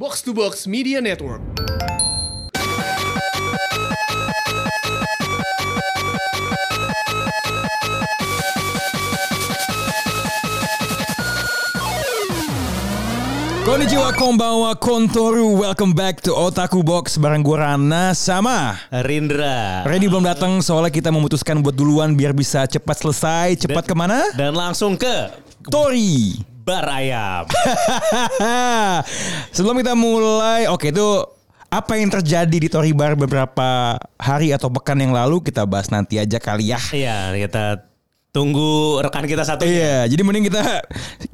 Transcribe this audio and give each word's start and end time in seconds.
Box 0.00 0.24
to 0.24 0.32
Box 0.32 0.64
Media 0.64 0.96
Network. 0.96 1.44
Konnichiwa, 13.68 14.16
konbanwa, 14.16 14.72
kontoru. 14.80 15.60
Welcome 15.60 15.92
back 15.92 16.24
to 16.24 16.32
Otaku 16.32 16.80
Box 16.80 17.20
bareng 17.20 17.44
gue 17.44 17.60
Rana 17.60 18.16
sama 18.16 18.80
Rindra. 19.04 19.84
Randy 19.84 20.08
belum 20.08 20.24
datang 20.24 20.64
soalnya 20.64 20.88
kita 20.88 21.12
memutuskan 21.12 21.60
buat 21.60 21.76
duluan 21.76 22.16
biar 22.16 22.32
bisa 22.32 22.64
cepat 22.64 23.04
selesai. 23.04 23.68
Cepat 23.68 23.84
ke 23.84 23.92
mana? 23.92 24.32
Dan 24.32 24.56
langsung 24.56 24.96
ke 24.96 25.28
Tori. 25.68 26.49
Bar 26.70 26.86
ayam. 26.86 27.44
Sebelum 29.56 29.82
kita 29.82 29.98
mulai, 29.98 30.70
oke 30.70 30.94
itu 30.94 31.08
apa 31.70 31.98
yang 31.98 32.10
terjadi 32.10 32.56
di 32.62 32.68
Tori 32.70 32.94
Bar 32.94 33.18
beberapa 33.18 33.98
hari 34.18 34.54
atau 34.54 34.70
pekan 34.70 34.98
yang 35.02 35.10
lalu 35.10 35.42
kita 35.42 35.66
bahas 35.66 35.90
nanti 35.90 36.22
aja 36.22 36.38
kali 36.38 36.70
ya. 36.70 36.78
Iya, 36.94 37.34
kita 37.34 37.89
tunggu 38.30 39.02
rekan 39.02 39.26
kita 39.26 39.42
satu. 39.42 39.66
Iya, 39.66 40.06
jadi 40.06 40.22
mending 40.22 40.46
kita 40.46 40.62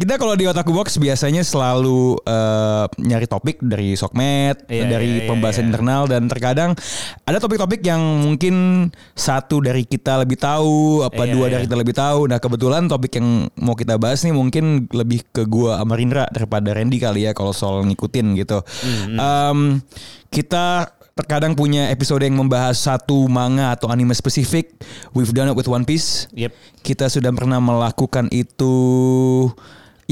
kita 0.00 0.16
kalau 0.16 0.32
di 0.32 0.48
Otaku 0.48 0.72
Box 0.72 0.96
biasanya 0.96 1.44
selalu 1.44 2.16
eh, 2.24 2.84
nyari 3.04 3.28
topik 3.28 3.60
dari 3.60 3.92
sokmed, 3.94 4.64
Iya, 4.66 4.84
dari 4.88 5.08
iya, 5.08 5.22
iya, 5.24 5.28
pembahasan 5.28 5.68
iya. 5.68 5.76
internal 5.76 6.02
dan 6.08 6.24
terkadang 6.24 6.72
ada 7.28 7.36
topik-topik 7.36 7.84
yang 7.84 8.00
mungkin 8.00 8.88
satu 9.12 9.60
dari 9.60 9.84
kita 9.84 10.24
lebih 10.24 10.40
tahu, 10.40 11.04
apa 11.04 11.28
Iya, 11.28 11.32
dua 11.36 11.44
iya. 11.46 11.52
dari 11.56 11.62
kita 11.68 11.76
lebih 11.76 11.94
tahu. 11.96 12.20
Nah, 12.32 12.38
kebetulan 12.40 12.88
topik 12.88 13.12
yang 13.20 13.52
mau 13.60 13.76
kita 13.76 14.00
bahas 14.00 14.24
nih 14.24 14.32
mungkin 14.32 14.88
lebih 14.88 15.20
ke 15.28 15.44
gua 15.44 15.76
sama 15.84 16.00
Rindra 16.00 16.24
daripada 16.32 16.72
Randy 16.72 16.96
kali 16.96 17.28
ya 17.28 17.36
kalau 17.36 17.52
soal 17.52 17.84
ngikutin 17.84 18.26
gitu. 18.40 18.64
Hmm, 18.64 19.16
Em, 19.20 19.58
kita 20.32 20.95
terkadang 21.16 21.56
punya 21.56 21.88
episode 21.88 22.20
yang 22.20 22.36
membahas 22.36 22.76
satu 22.76 23.24
manga 23.24 23.72
atau 23.72 23.88
anime 23.88 24.12
spesifik. 24.12 24.68
We've 25.16 25.32
done 25.32 25.48
it 25.48 25.56
with 25.56 25.64
One 25.64 25.88
Piece. 25.88 26.28
Yep. 26.36 26.52
Kita 26.84 27.08
sudah 27.08 27.32
pernah 27.32 27.56
melakukan 27.56 28.28
itu 28.28 28.76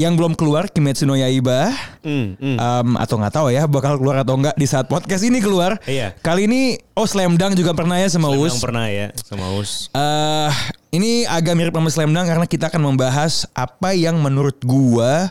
yang 0.01 0.17
belum 0.17 0.33
keluar 0.33 0.65
Kimetsu 0.65 1.05
no 1.05 1.13
Yaiba. 1.13 1.69
Hmm, 2.01 2.33
hmm. 2.41 2.57
Um, 2.57 2.89
atau 2.97 3.21
nggak 3.21 3.33
tahu 3.37 3.47
ya 3.53 3.69
bakal 3.69 4.01
keluar 4.01 4.25
atau 4.25 4.33
enggak 4.33 4.57
di 4.57 4.65
saat 4.65 4.89
podcast 4.89 5.21
ini 5.21 5.45
keluar. 5.45 5.77
Iya. 5.85 6.17
Kali 6.25 6.49
ini 6.49 6.81
oh 6.97 7.05
Slam 7.05 7.37
Dunk 7.37 7.53
juga 7.53 7.77
pernah 7.77 8.01
ya 8.01 8.09
sama 8.09 8.33
Memang 8.33 8.49
Us. 8.49 8.57
pernah 8.57 8.89
ya 8.89 9.13
sama 9.21 9.45
Us. 9.61 9.93
Eh, 9.93 10.51
ini 10.97 11.29
agak 11.29 11.53
mirip 11.53 11.77
sama 11.77 11.93
Slam 11.93 12.17
Dunk 12.17 12.33
karena 12.33 12.49
kita 12.49 12.73
akan 12.73 12.81
membahas 12.81 13.45
apa 13.53 13.93
yang 13.93 14.17
menurut 14.25 14.57
gua 14.65 15.29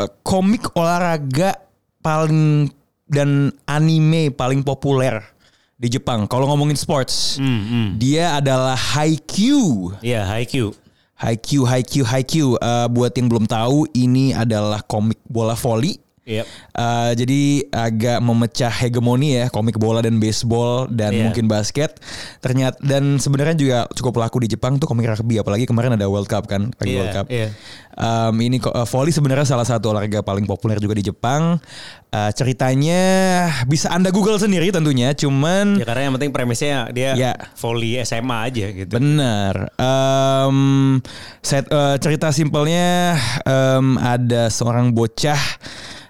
eh, 0.00 0.10
komik 0.24 0.72
olahraga 0.72 1.60
paling 2.00 2.72
dan 3.08 3.50
anime 3.64 4.30
paling 4.30 4.60
populer 4.62 5.20
di 5.74 5.88
Jepang. 5.88 6.26
Kalau 6.26 6.46
ngomongin 6.50 6.76
sports, 6.76 7.38
Hmm, 7.40 7.60
hmm. 7.64 7.88
dia 7.96 8.36
adalah 8.36 8.74
Haikyuu. 8.76 9.96
Iya, 10.02 10.26
Haikyuu. 10.26 10.74
Haikyuu, 11.18 11.64
Haikyuu, 11.66 12.06
Haikyuu. 12.06 12.50
Eh, 12.58 12.86
buat 12.90 13.10
yang 13.14 13.26
belum 13.26 13.46
tahu, 13.50 13.90
ini 13.90 14.30
adalah 14.30 14.82
komik 14.86 15.18
bola 15.26 15.58
voli. 15.58 15.98
Yep. 16.28 16.44
Eh, 16.76 17.12
jadi 17.16 17.42
agak 17.72 18.18
memecah 18.20 18.68
hegemoni 18.70 19.34
ya 19.34 19.48
komik 19.48 19.74
bola 19.74 19.98
dan 19.98 20.20
baseball 20.20 20.84
dan 20.86 21.10
Iya. 21.10 21.22
mungkin 21.24 21.48
basket. 21.48 21.96
Ternyata 22.38 22.76
dan 22.78 23.16
sebenarnya 23.16 23.56
juga 23.56 23.78
cukup 23.90 24.20
laku 24.20 24.44
di 24.44 24.48
Jepang 24.48 24.76
tuh 24.76 24.84
komik 24.84 25.08
rugby 25.08 25.40
apalagi 25.40 25.64
kemarin 25.64 25.96
ada 25.96 26.04
World 26.04 26.28
Cup 26.28 26.44
kan, 26.44 26.68
lagi 26.76 26.92
Iya, 26.92 26.98
World 27.00 27.14
Cup. 27.14 27.26
iya. 27.28 27.48
Em, 27.98 28.36
ini 28.38 28.60
eh, 28.60 28.86
volley 28.86 29.10
sebenarnya 29.10 29.42
salah 29.44 29.64
satu 29.64 29.90
olahraga 29.90 30.20
paling 30.20 30.44
populer 30.44 30.76
juga 30.76 30.94
di 30.94 31.02
Jepang. 31.02 31.58
Eh, 32.08 32.30
ceritanya 32.32 33.02
bisa 33.64 33.88
Anda 33.88 34.08
Google 34.08 34.36
sendiri 34.36 34.68
tentunya, 34.68 35.12
cuman 35.12 35.76
Ya 35.76 35.84
karena 35.84 36.06
yang 36.06 36.14
penting 36.14 36.30
premisnya 36.30 36.88
dia 36.88 37.12
Ya. 37.12 37.32
volley 37.54 37.98
SMA 37.98 38.38
aja 38.44 38.66
gitu. 38.70 38.88
Benar. 38.88 39.72
Em, 39.74 40.58
set, 41.40 41.66
eh, 41.66 41.96
cerita 41.98 42.30
simpelnya 42.30 43.16
em, 43.42 43.98
ada 43.98 44.46
seorang 44.48 44.90
bocah 44.90 45.40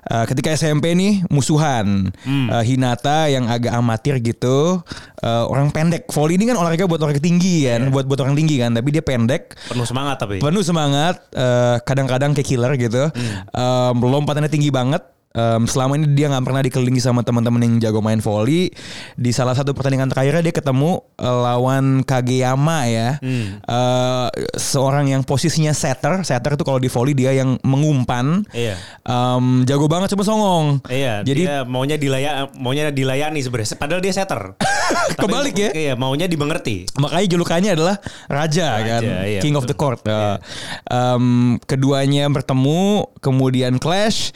eh, 0.09 0.25
ketika 0.27 0.51
SMP 0.51 0.93
nih 0.93 1.23
musuhan 1.29 2.11
Eh, 2.49 2.65
Hinata 2.65 3.29
yang 3.29 3.45
agak 3.47 3.73
amatir 3.73 4.21
gitu. 4.21 4.81
Eh, 5.21 5.45
orang 5.49 5.69
pendek. 5.69 6.09
Volley 6.09 6.41
ini 6.41 6.49
kan 6.49 6.57
olahraga 6.57 6.85
buat 6.85 7.01
orang 7.01 7.21
tinggi 7.21 7.69
kan, 7.69 7.89
buat 7.93 8.09
buat 8.09 8.21
orang 8.25 8.37
tinggi 8.37 8.57
kan. 8.57 8.73
Tapi 8.73 8.89
dia 8.89 9.05
pendek. 9.05 9.57
Penuh 9.69 9.85
semangat 9.85 10.17
tapi. 10.21 10.41
Penuh 10.41 10.65
semangat, 10.65 11.21
eh, 11.33 11.77
kadang-kadang 11.85 12.33
kayak 12.33 12.49
killer 12.49 12.73
gitu. 12.77 13.11
Em, 13.53 13.97
lompatannya 13.99 14.49
tinggi 14.49 14.73
banget. 14.73 15.03
Em, 15.39 15.63
selama 15.71 15.95
ini 15.95 16.11
dia 16.19 16.27
nggak 16.27 16.43
pernah 16.43 16.63
dikelilingi 16.67 16.99
sama 16.99 17.23
teman-teman 17.23 17.63
yang 17.63 17.75
jago 17.79 18.03
main 18.03 18.19
volley. 18.19 18.75
Di 19.15 19.31
salah 19.31 19.55
satu 19.55 19.71
pertandingan 19.71 20.11
terakhirnya 20.11 20.43
dia 20.43 20.55
ketemu 20.55 20.99
eh, 21.15 21.39
lawan 21.47 22.03
Kageyama 22.03 22.79
ya, 22.91 23.11
Eh, 23.23 24.29
seorang 24.59 25.07
yang 25.07 25.23
posisinya 25.23 25.71
setter. 25.71 26.27
Setter 26.27 26.59
itu 26.59 26.65
kalau 26.67 26.83
di 26.83 26.91
volley 26.91 27.15
dia 27.15 27.31
yang 27.31 27.55
mengumpan. 27.63 28.43
Iya. 28.51 28.75
Em, 29.07 29.63
jago 29.63 29.87
banget 29.87 30.11
cuma 30.19 30.27
songong. 30.27 30.83
Iya, 30.91 31.23
Jadi 31.23 31.47
dia 31.47 31.63
maunya 31.63 31.95
dilaya 31.95 32.51
maunya 32.59 32.91
dilayani 32.91 33.39
sebenarnya. 33.39 33.79
Padahal 33.79 34.03
dia 34.03 34.11
setter. 34.11 34.59
Kebalik 35.21 35.55
ya? 35.55 35.71
Iya, 35.71 35.93
maunya 35.95 36.27
dimengerti. 36.27 36.89
Makanya 36.99 37.27
julukannya 37.31 37.71
adalah 37.79 37.97
raja, 38.27 38.81
Raja, 38.81 38.99
kan, 38.99 39.03
iya, 39.29 39.41
king 39.45 39.55
of 39.55 39.69
the 39.69 39.77
court. 39.77 40.01
Uh, 40.09 40.41
um, 40.89 41.57
keduanya 41.69 42.27
bertemu, 42.33 43.07
kemudian 43.21 43.77
clash. 43.77 44.33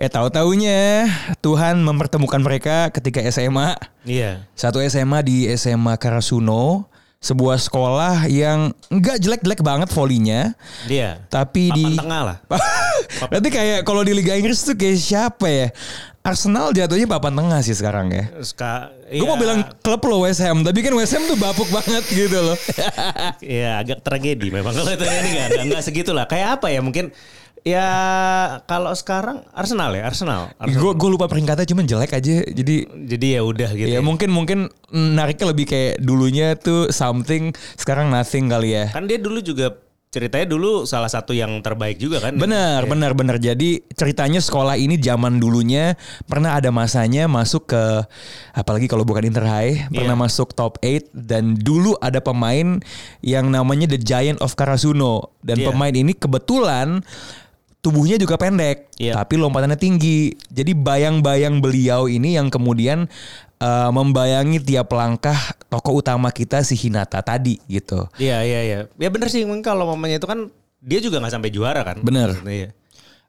Eh 0.00 0.08
tahu 0.08 0.32
taunya 0.32 1.04
Tuhan 1.44 1.76
mempertemukan 1.84 2.40
mereka 2.40 2.88
ketika 2.88 3.20
SMA. 3.28 3.76
Iya. 4.08 4.48
Satu 4.56 4.80
SMA 4.80 5.20
di 5.20 5.44
SMA 5.52 5.92
Karasuno, 6.00 6.88
sebuah 7.20 7.60
sekolah 7.60 8.24
yang 8.24 8.72
enggak 8.88 9.20
jelek-jelek 9.20 9.60
banget 9.60 9.92
volinya, 9.92 10.56
Dia. 10.88 11.20
tapi 11.28 11.68
Papan 11.68 11.76
di 11.76 11.84
tengah 12.00 12.20
lah. 12.24 12.36
Berarti 13.28 13.48
kayak 13.52 13.84
kalau 13.84 14.00
di 14.00 14.16
Liga 14.16 14.32
Inggris 14.32 14.64
tuh 14.64 14.72
kayak 14.72 14.96
siapa 14.96 15.46
ya? 15.46 15.68
Arsenal 16.20 16.72
jatuhnya 16.72 17.08
papan 17.08 17.32
tengah 17.32 17.60
sih 17.60 17.76
sekarang 17.76 18.08
ya. 18.08 18.24
Ska, 18.40 18.92
Gue 19.08 19.24
mau 19.24 19.36
iya. 19.36 19.42
bilang 19.44 19.58
klub 19.80 20.00
lo 20.04 20.24
West 20.24 20.40
Ham, 20.40 20.64
tapi 20.64 20.80
kan 20.80 20.92
West 20.96 21.12
Ham 21.12 21.24
tuh 21.24 21.36
bapuk 21.36 21.68
banget 21.68 22.04
gitu 22.08 22.40
loh. 22.40 22.56
Iya 23.44 23.80
agak 23.80 24.00
tragedi 24.00 24.48
memang 24.48 24.72
kalau 24.72 24.88
itu 24.88 25.04
ini 25.04 25.28
nggak 25.36 25.46
nggak- 25.48 25.66
nggak 25.68 25.82
segitulah. 25.84 26.24
Kayak 26.24 26.60
apa 26.60 26.72
ya 26.72 26.80
mungkin 26.80 27.12
ya 27.62 27.88
kalau 28.64 28.92
sekarang 28.92 29.44
Arsenal 29.52 29.92
ya 29.92 30.06
Arsenal. 30.06 30.50
Arsenal. 30.56 30.80
Gue 30.80 30.92
gue 30.94 31.10
lupa 31.10 31.26
peringkatnya 31.26 31.66
cuman 31.66 31.84
jelek 31.84 32.12
aja. 32.12 32.42
Jadi 32.42 32.76
Jadi 32.86 33.26
ya 33.34 33.42
udah 33.42 33.70
gitu. 33.72 33.88
ya 33.88 33.98
ya. 33.98 34.00
mungkin 34.00 34.30
mungkin 34.30 34.58
nariknya 34.90 35.46
lebih 35.52 35.66
kayak 35.66 35.94
dulunya 36.00 36.56
tuh 36.56 36.88
something, 36.90 37.52
sekarang 37.76 38.08
nothing 38.08 38.48
kali 38.48 38.74
ya. 38.74 38.88
Kan 38.90 39.06
dia 39.06 39.20
dulu 39.20 39.40
juga 39.40 39.76
ceritanya 40.10 40.42
dulu 40.50 40.90
salah 40.90 41.06
satu 41.06 41.30
yang 41.30 41.62
terbaik 41.62 41.94
juga 41.94 42.18
kan. 42.18 42.34
Benar, 42.34 42.82
Iya. 42.82 42.90
benar, 42.90 43.12
benar. 43.14 43.38
Jadi 43.38 43.86
ceritanya 43.94 44.42
sekolah 44.42 44.74
ini 44.74 44.98
zaman 44.98 45.38
dulunya 45.38 45.94
pernah 46.26 46.58
ada 46.58 46.74
masanya 46.74 47.30
masuk 47.30 47.70
ke 47.70 47.82
apalagi 48.50 48.90
kalau 48.90 49.06
bukan 49.06 49.22
Inter 49.22 49.46
High, 49.46 49.86
pernah 49.86 50.18
Iya. 50.18 50.24
masuk 50.26 50.50
top 50.50 50.82
8 50.82 51.06
dan 51.14 51.54
dulu 51.54 51.94
ada 52.02 52.18
pemain 52.18 52.82
yang 53.22 53.54
namanya 53.54 53.86
The 53.86 54.02
Giant 54.02 54.42
of 54.42 54.58
Karasuno 54.58 55.30
dan 55.46 55.62
Iya. 55.62 55.70
pemain 55.70 55.94
ini 55.94 56.10
kebetulan 56.10 57.06
tubuhnya 57.80 58.16
juga 58.16 58.36
pendek, 58.36 58.92
Iya. 58.96 59.16
tapi 59.16 59.36
lompatannya 59.36 59.76
tinggi. 59.76 60.36
Jadi 60.46 60.72
bayang-bayang 60.72 61.58
beliau 61.58 62.06
ini 62.06 62.36
yang 62.36 62.48
kemudian 62.48 63.08
uh, 63.56 63.90
membayangi 63.90 64.60
tiap 64.60 64.92
langkah 64.92 65.36
tokoh 65.66 65.98
utama 65.98 66.28
kita 66.28 66.60
si 66.60 66.76
Hinata 66.76 67.20
tadi 67.20 67.56
gitu. 67.66 68.04
Iya 68.16 68.44
iya 68.44 68.60
iya. 68.62 68.78
Ya 68.94 69.08
bener 69.08 69.28
sih 69.28 69.42
mungkin 69.42 69.60
kalau 69.62 69.88
mamanya 69.88 70.16
itu 70.16 70.28
kan 70.28 70.52
dia 70.80 71.00
juga 71.00 71.20
nggak 71.20 71.34
sampai 71.34 71.50
juara 71.50 71.80
kan. 71.80 72.00
Bener. 72.00 72.36
Iya. 72.42 72.70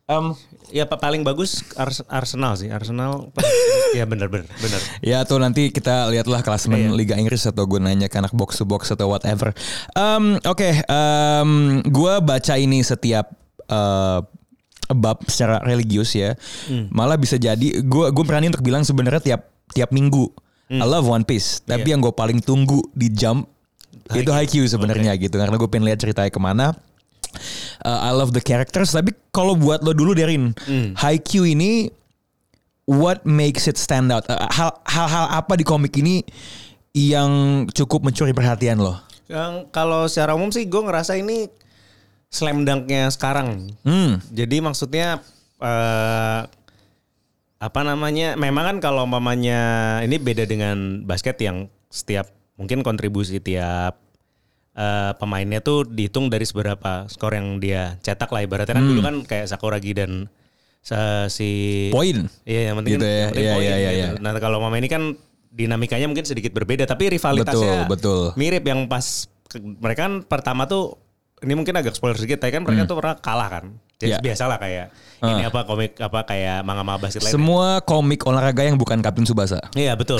Um, 0.07 0.35
Ya 0.71 0.83
pa- 0.83 0.95
paling 0.95 1.19
bagus 1.21 1.63
Ars- 1.75 2.03
Arsenal 2.07 2.55
sih. 2.55 2.67
Arsenal. 2.67 3.31
ya 3.95 4.03
bener 4.03 4.27
bener 4.27 4.47
bener. 4.53 4.81
Ya 4.99 5.19
atau 5.19 5.35
nanti 5.35 5.67
kita 5.67 6.07
lihatlah 6.07 6.39
klasemen 6.41 6.91
Iya. 6.91 6.95
Liga 6.95 7.15
Inggris 7.15 7.43
atau 7.43 7.63
gue 7.63 7.75
nanya 7.75 8.07
ke 8.07 8.15
anak 8.15 8.31
box 8.31 8.55
to 8.55 8.63
box 8.63 8.87
atau 8.87 9.07
whatever. 9.07 9.51
Em, 9.91 10.39
Oke, 10.43 10.79
em, 10.79 11.51
gue 11.81 12.13
baca 12.19 12.55
ini 12.55 12.79
setiap 12.81 13.31
eh, 13.67 14.19
bab 14.93 15.23
secara 15.25 15.59
religius 15.61 16.11
ya. 16.11 16.35
Hmm. 16.65 16.87
Malah 16.89 17.15
bisa 17.15 17.35
jadi 17.35 17.79
gue 17.79 18.05
gue 18.07 18.23
berani 18.23 18.47
untuk 18.47 18.61
bilang 18.61 18.81
sebenarnya 18.81 19.21
tiap 19.21 19.41
tiap 19.71 19.89
minggu 19.89 20.27
Hmm. 20.67 20.79
I 20.79 20.87
love 20.87 21.03
One 21.03 21.27
Piece. 21.27 21.59
Tapi 21.59 21.83
Iya. 21.83 21.91
yang 21.91 21.99
gue 21.99 22.15
paling 22.15 22.39
tunggu 22.39 22.79
di 22.91 23.11
jump 23.11 23.43
itu 24.15 24.31
Haikyuu 24.31 24.63
sebenarnya 24.63 25.19
gitu 25.19 25.35
karena 25.35 25.51
gue 25.51 25.67
pengen 25.67 25.83
lihat 25.83 25.99
ceritanya 25.99 26.31
ke 26.31 26.39
mana. 26.39 26.71
Uh, 27.83 27.99
I 28.01 28.11
love 28.11 28.31
the 28.31 28.39
characters 28.39 28.91
tapi 28.91 29.11
kalau 29.29 29.55
buat 29.55 29.83
lo 29.83 29.91
dulu 29.91 30.15
Derin, 30.15 30.55
Hmm. 30.63 30.95
Haikyuu 30.95 31.43
ini 31.45 31.91
what 32.87 33.23
makes 33.23 33.67
it 33.67 33.75
stand 33.75 34.11
out? 34.11 34.23
Uh, 34.27 34.47
hal- 34.47 34.79
hal-hal 34.83 35.27
apa 35.33 35.55
di 35.55 35.63
komik 35.63 35.91
ini 35.95 36.23
yang 36.91 37.63
cukup 37.67 38.03
mencuri 38.03 38.31
perhatian 38.31 38.79
lo? 38.79 38.95
Yang 39.27 39.71
kalau 39.71 40.07
secara 40.07 40.35
umum 40.35 40.51
sih 40.51 40.63
gue 40.63 40.81
ngerasa 40.81 41.15
ini 41.15 41.47
slam 42.31 42.63
dunknya 42.63 43.11
sekarang. 43.11 43.75
Hmm. 43.83 44.23
Jadi 44.31 44.63
maksudnya 44.63 45.19
eh 45.59 46.41
apa 47.61 47.81
namanya? 47.85 48.33
Memang 48.33 48.65
kan 48.65 48.77
kalau 48.81 49.05
umpamanya 49.05 49.59
ini 50.01 50.17
beda 50.17 50.49
dengan 50.49 51.05
basket 51.05 51.37
yang 51.37 51.69
setiap 51.91 52.31
mungkin 52.57 52.81
kontribusi 52.81 53.37
tiap 53.37 53.99
eh, 54.73 55.11
pemainnya 55.19 55.61
tuh 55.61 55.85
dihitung 55.85 56.31
dari 56.31 56.47
seberapa 56.47 57.05
skor 57.05 57.35
yang 57.35 57.59
dia 57.59 57.99
cetak 58.01 58.31
lah 58.31 58.41
ibaratnya 58.41 58.79
kan 58.79 58.85
dulu 58.87 59.01
kan 59.03 59.15
kayak 59.27 59.45
Sakuragi 59.51 59.93
dan 59.93 60.31
si 61.29 61.51
Poin. 61.93 62.25
Iya, 62.41 62.73
yang 62.73 62.75
penting 62.81 62.97
Gitu 62.97 63.05
ya. 63.05 63.17
yang 63.19 63.29
penting 63.29 63.45
Iya, 63.45 63.53
poin 63.53 63.61
iya, 63.61 63.75
iya, 63.77 63.91
gitu. 63.91 63.99
iya. 64.01 64.23
Nah, 64.23 64.31
kalau 64.41 64.57
mama 64.57 64.81
ini 64.81 64.89
kan 64.89 65.13
dinamikanya 65.51 66.07
mungkin 66.09 66.25
sedikit 66.25 66.55
berbeda, 66.55 66.87
tapi 66.87 67.11
rivalitasnya 67.11 67.85
Betul, 67.85 67.91
betul. 67.91 68.23
mirip 68.33 68.63
yang 68.65 68.87
pas 68.87 69.27
mereka 69.77 70.07
kan 70.07 70.13
pertama 70.23 70.63
tuh 70.65 70.97
ini 71.41 71.53
mungkin 71.53 71.73
agak 71.73 71.93
spoiler 71.93 72.13
sedikit, 72.13 72.37
tapi 72.39 72.53
kan 72.53 72.61
mereka 72.61 72.85
tuh 72.85 72.97
pernah 72.97 73.17
kalah 73.17 73.49
kan. 73.49 73.65
Jadi 73.97 74.13
Hmm. 74.13 74.17
Iya. 74.17 74.17
biasalah 74.23 74.57
kayak 74.57 74.85
ini 75.21 75.41
apa 75.43 75.59
komik 75.61 75.91
apa 75.95 76.19
kayak 76.23 76.57
manga-manga 76.61 76.99
basket 76.99 77.21
lainnya. 77.21 77.37
Semua 77.37 77.67
komik 77.79 78.21
olahraga 78.23 78.61
yang 78.61 78.73
bukan 78.75 78.97
Kapten 78.97 79.25
Subasa. 79.25 79.61
Iya 79.73 79.93
betul. 79.93 80.17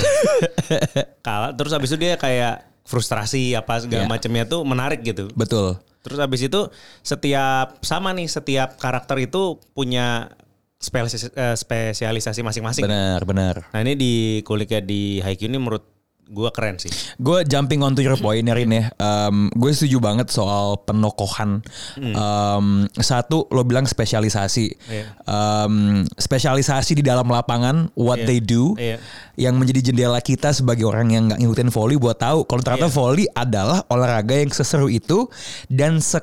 kalah 1.26 1.50
terus 1.52 1.72
habis 1.72 1.90
itu 1.90 1.98
dia 1.98 2.14
kayak 2.14 2.62
frustrasi 2.82 3.54
apa 3.54 3.78
segala 3.78 4.06
Iya. 4.06 4.10
macamnya 4.10 4.44
tuh 4.44 4.62
menarik 4.62 5.02
gitu. 5.02 5.30
Betul. 5.32 5.78
Terus 6.02 6.18
habis 6.18 6.42
itu 6.42 6.60
setiap 7.00 7.78
sama 7.80 8.10
nih 8.10 8.26
setiap 8.26 8.74
karakter 8.76 9.18
itu 9.20 9.58
punya 9.72 10.30
eh, 10.82 11.54
spesialisasi 11.54 12.42
masing-masing. 12.42 12.82
Benar, 12.82 13.22
benar. 13.22 13.54
Nah 13.70 13.80
ini 13.80 13.94
di 13.94 14.14
kuliknya 14.42 14.78
di 14.78 15.18
Haikyuu 15.18 15.46
ini 15.46 15.58
menurut 15.58 15.86
gua 16.30 16.48
keren 16.54 16.78
sih. 16.78 16.88
Gue 17.18 17.44
jumping 17.44 17.82
on 17.82 17.92
to 17.92 18.00
your 18.00 18.16
point 18.16 18.46
Rin 18.46 18.70
ya. 18.70 18.88
gue 19.52 19.70
setuju 19.74 19.98
banget 19.98 20.30
soal 20.30 20.80
penokohan. 20.80 21.60
Em, 21.96 22.66
satu 22.94 23.48
lo 23.50 23.62
bilang 23.62 23.84
spesialisasi. 23.84 24.66
Iya. 24.88 25.04
Em, 25.24 26.04
spesialisasi 26.16 26.96
di 26.96 27.04
dalam 27.04 27.26
lapangan, 27.26 27.92
what 27.92 28.22
Iya. 28.22 28.26
they 28.28 28.40
do, 28.40 28.72
Iya. 28.76 28.96
yang 29.36 29.60
menjadi 29.60 29.92
jendela 29.92 30.20
kita 30.20 30.52
sebagai 30.52 30.88
orang 30.88 31.12
yang 31.12 31.28
nggak 31.28 31.40
ngikutin 31.40 31.68
volley 31.68 31.96
buat 31.96 32.16
tahu 32.16 32.44
kalau 32.44 32.62
ternyata 32.64 32.88
Iya. 32.88 32.96
volley 32.96 33.26
adalah 33.32 33.78
olahraga 33.88 34.36
yang 34.36 34.52
seseru 34.52 34.88
itu 34.88 35.28
dan 35.68 36.00
se 36.00 36.20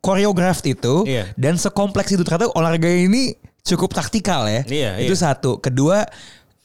koreograf 0.00 0.64
itu 0.64 1.04
Iya. 1.04 1.28
dan 1.36 1.60
sekompleks 1.60 2.08
itu 2.12 2.24
ternyata 2.24 2.48
olahraga 2.56 2.88
ini 2.88 3.36
cukup 3.60 3.92
taktikal 3.92 4.48
ya. 4.48 4.64
Iya, 4.64 4.90
itu 5.04 5.12
iya. 5.12 5.20
satu. 5.28 5.60
Kedua 5.60 6.08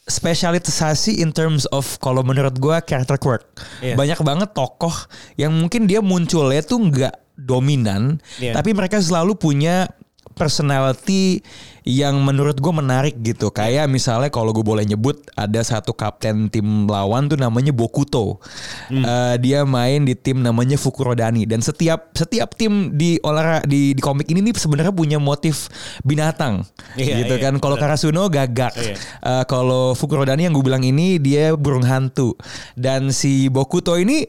spesialisasi 0.06 1.18
in 1.22 1.34
terms 1.34 1.66
of 1.74 1.98
kalau 1.98 2.22
menurut 2.22 2.56
gua 2.62 2.82
character 2.82 3.18
quirk. 3.18 3.46
Iya. 3.82 3.98
Banyak 3.98 4.20
banget 4.22 4.50
tokoh 4.54 4.94
yang 5.36 5.54
mungkin 5.54 5.90
dia 5.90 6.00
munculnya 6.02 6.62
tuh 6.62 6.78
nggak 6.78 7.14
dominan, 7.36 8.22
Iya. 8.40 8.56
tapi 8.56 8.72
mereka 8.72 9.02
selalu 9.02 9.36
punya 9.36 9.90
personality 10.36 11.40
yang 11.86 12.18
menurut 12.26 12.58
gue 12.58 12.74
menarik 12.74 13.16
gitu. 13.22 13.54
Kayak 13.54 13.86
misalnya 13.88 14.34
kalau 14.34 14.50
gue 14.50 14.66
boleh 14.66 14.82
nyebut 14.84 15.22
ada 15.38 15.62
satu 15.62 15.94
kapten 15.94 16.50
tim 16.50 16.90
lawan 16.90 17.30
tuh 17.30 17.38
namanya 17.38 17.70
Bokuto. 17.70 18.42
Eh, 18.90 19.36
dia 19.40 19.64
main 19.64 20.02
di 20.02 20.18
tim 20.18 20.42
namanya 20.42 20.82
Fukurodani 20.82 21.46
dan 21.46 21.62
setiap 21.62 22.10
setiap 22.18 22.58
tim 22.58 22.98
di 22.98 23.22
olahraga 23.22 23.70
di, 23.70 23.94
di 23.94 24.02
komik 24.02 24.26
ini 24.34 24.42
nih 24.50 24.58
sebenarnya 24.58 24.92
punya 24.92 25.22
motif 25.22 25.70
binatang 26.02 26.66
Iya, 26.98 27.22
gitu 27.22 27.38
iya, 27.38 27.44
kan. 27.48 27.54
Kalau 27.62 27.78
Karasuno 27.78 28.28
gagak. 28.34 28.74
Iya. 28.74 28.98
Eh, 29.22 29.44
kalau 29.46 29.94
Fukurodani 29.94 30.50
yang 30.50 30.58
gue 30.58 30.66
bilang 30.66 30.82
ini 30.82 31.22
dia 31.22 31.54
burung 31.54 31.86
hantu 31.86 32.34
dan 32.74 33.14
si 33.14 33.48
Bokuto 33.48 33.94
ini 33.96 34.26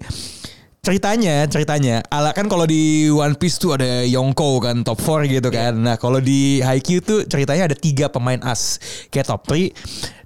ceritanya 0.86 1.50
ceritanya 1.50 1.98
ala 2.14 2.30
kan 2.30 2.46
kalau 2.46 2.62
di 2.62 3.10
One 3.10 3.34
Piece 3.34 3.58
tuh 3.58 3.74
ada 3.74 4.06
Yonko 4.06 4.62
kan 4.62 4.86
top 4.86 5.02
4 5.02 5.26
gitu 5.26 5.50
kan. 5.50 5.74
Nah, 5.74 5.98
kalau 5.98 6.22
di 6.22 6.62
Haikyuu 6.62 7.02
tuh 7.02 7.18
ceritanya 7.26 7.66
ada 7.66 7.74
tiga 7.74 8.06
pemain 8.06 8.38
as 8.46 8.78
kayak 9.10 9.26
top 9.26 9.42
3 9.50 9.74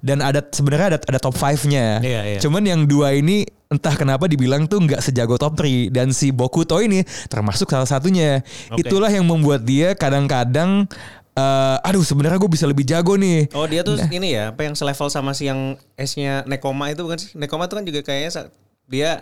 dan 0.05 0.21
ada 0.21 0.45
sebenarnya 0.45 0.93
ada 0.93 0.99
ada 1.01 1.17
top 1.17 1.33
5-nya. 1.33 2.05
Iya, 2.05 2.21
iya. 2.37 2.39
Cuman 2.39 2.61
yang 2.61 2.85
dua 2.85 3.17
ini 3.17 3.49
entah 3.73 3.97
kenapa 3.97 4.29
dibilang 4.29 4.69
tuh 4.69 4.85
nggak 4.85 5.01
sejago 5.01 5.41
top 5.41 5.57
3 5.57 5.89
dan 5.89 6.13
si 6.13 6.29
Bokuto 6.29 6.77
ini 6.77 7.01
termasuk 7.25 7.65
salah 7.65 7.89
satunya. 7.89 8.45
Oke. 8.69 8.85
Itulah 8.85 9.09
yang 9.09 9.25
membuat 9.25 9.65
dia 9.65 9.97
kadang-kadang 9.97 10.85
eh, 11.33 11.87
aduh 11.89 12.05
sebenarnya 12.05 12.37
gue 12.37 12.51
bisa 12.53 12.69
lebih 12.69 12.85
jago 12.85 13.17
nih. 13.17 13.49
Oh 13.57 13.65
dia 13.65 13.81
tuh 13.81 13.97
ini 14.13 14.37
ya 14.37 14.53
apa 14.53 14.61
yang 14.61 14.77
selevel 14.77 15.09
sama 15.09 15.33
si 15.33 15.49
yang 15.49 15.73
S-nya 15.97 16.45
Nekoma 16.45 16.93
itu 16.93 17.01
bukan 17.01 17.17
sih? 17.17 17.33
Nekoma 17.33 17.65
itu 17.65 17.73
kan 17.81 17.85
juga 17.89 18.05
kayaknya 18.05 18.45
dia 18.85 19.17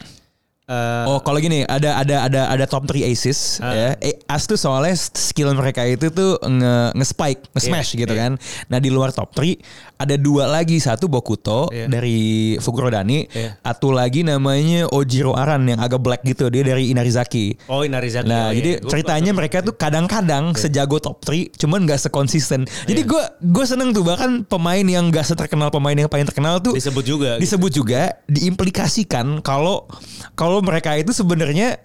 eh, 0.70 1.04
Oh 1.06 1.20
kalau 1.20 1.38
gini 1.38 1.66
ada 1.66 1.98
ada 1.98 2.16
ada 2.24 2.42
ada 2.48 2.66
top 2.66 2.86
3 2.86 3.02
aces 3.04 3.58
Ah. 3.60 3.74
ya. 3.74 3.90
Eh, 4.00 4.16
As 4.24 4.46
tuh 4.46 4.56
soalnya 4.56 4.94
skill 4.96 5.50
mereka 5.52 5.82
itu 5.84 6.08
tuh 6.08 6.38
nge, 6.40 6.94
nge-spike, 6.94 7.50
nge-smash 7.52 7.90
Iya, 7.92 8.00
gitu 8.00 8.14
iya. 8.14 8.22
kan. 8.24 8.32
Nah 8.68 8.78
di 8.78 8.88
luar 8.88 9.10
top 9.10 9.34
3 9.34 9.58
ada 9.98 10.16
dua 10.16 10.46
lagi 10.48 10.78
satu 10.78 11.08
Bokuto 11.08 11.68
Iya. 11.70 11.90
dari 11.90 12.20
Fukurodani, 12.56 13.26
Iya. 13.28 13.58
satu 13.60 13.90
lagi 13.90 14.22
namanya 14.22 14.86
Ojiro 14.88 15.34
Aran 15.34 15.66
yang 15.66 15.78
agak 15.78 16.00
black 16.00 16.22
gitu 16.24 16.48
dia 16.48 16.62
dari 16.62 16.88
Inarizaki. 16.88 17.58
Oh 17.66 17.82
Inarizaki. 17.82 18.24
Nah, 18.26 18.48
Oh, 18.48 18.50
iya. 18.50 18.56
jadi 18.56 18.72
Gua- 18.78 18.90
ceritanya 18.90 19.32
mereka 19.34 19.60
tuh 19.60 19.74
kadang-kadang 19.74 20.54
sejago 20.54 20.98
top 20.98 21.20
3, 21.22 21.50
cuman 21.58 21.84
gak 21.84 22.00
sekonsisten. 22.02 22.64
Jadi 22.86 23.02
Iya. 23.02 23.10
gue 23.10 23.24
gue 23.50 23.66
seneng 23.66 23.90
tuh 23.90 24.04
bahkan 24.04 24.44
pemain 24.44 24.82
yang 24.82 25.10
gak 25.10 25.26
seterkenal 25.26 25.68
pemain 25.68 25.96
yang 25.96 26.08
paling 26.08 26.24
terkenal 26.24 26.60
tuh 26.60 26.72
disebut 26.72 27.04
juga. 27.04 27.30
gitu. 27.32 27.42
disebut 27.42 27.72
juga 27.74 28.02
diimplikasikan 28.26 29.40
kalau 29.40 29.88
kalau 30.34 30.59
mereka 30.60 30.94
itu 30.94 31.12
sebenarnya 31.12 31.80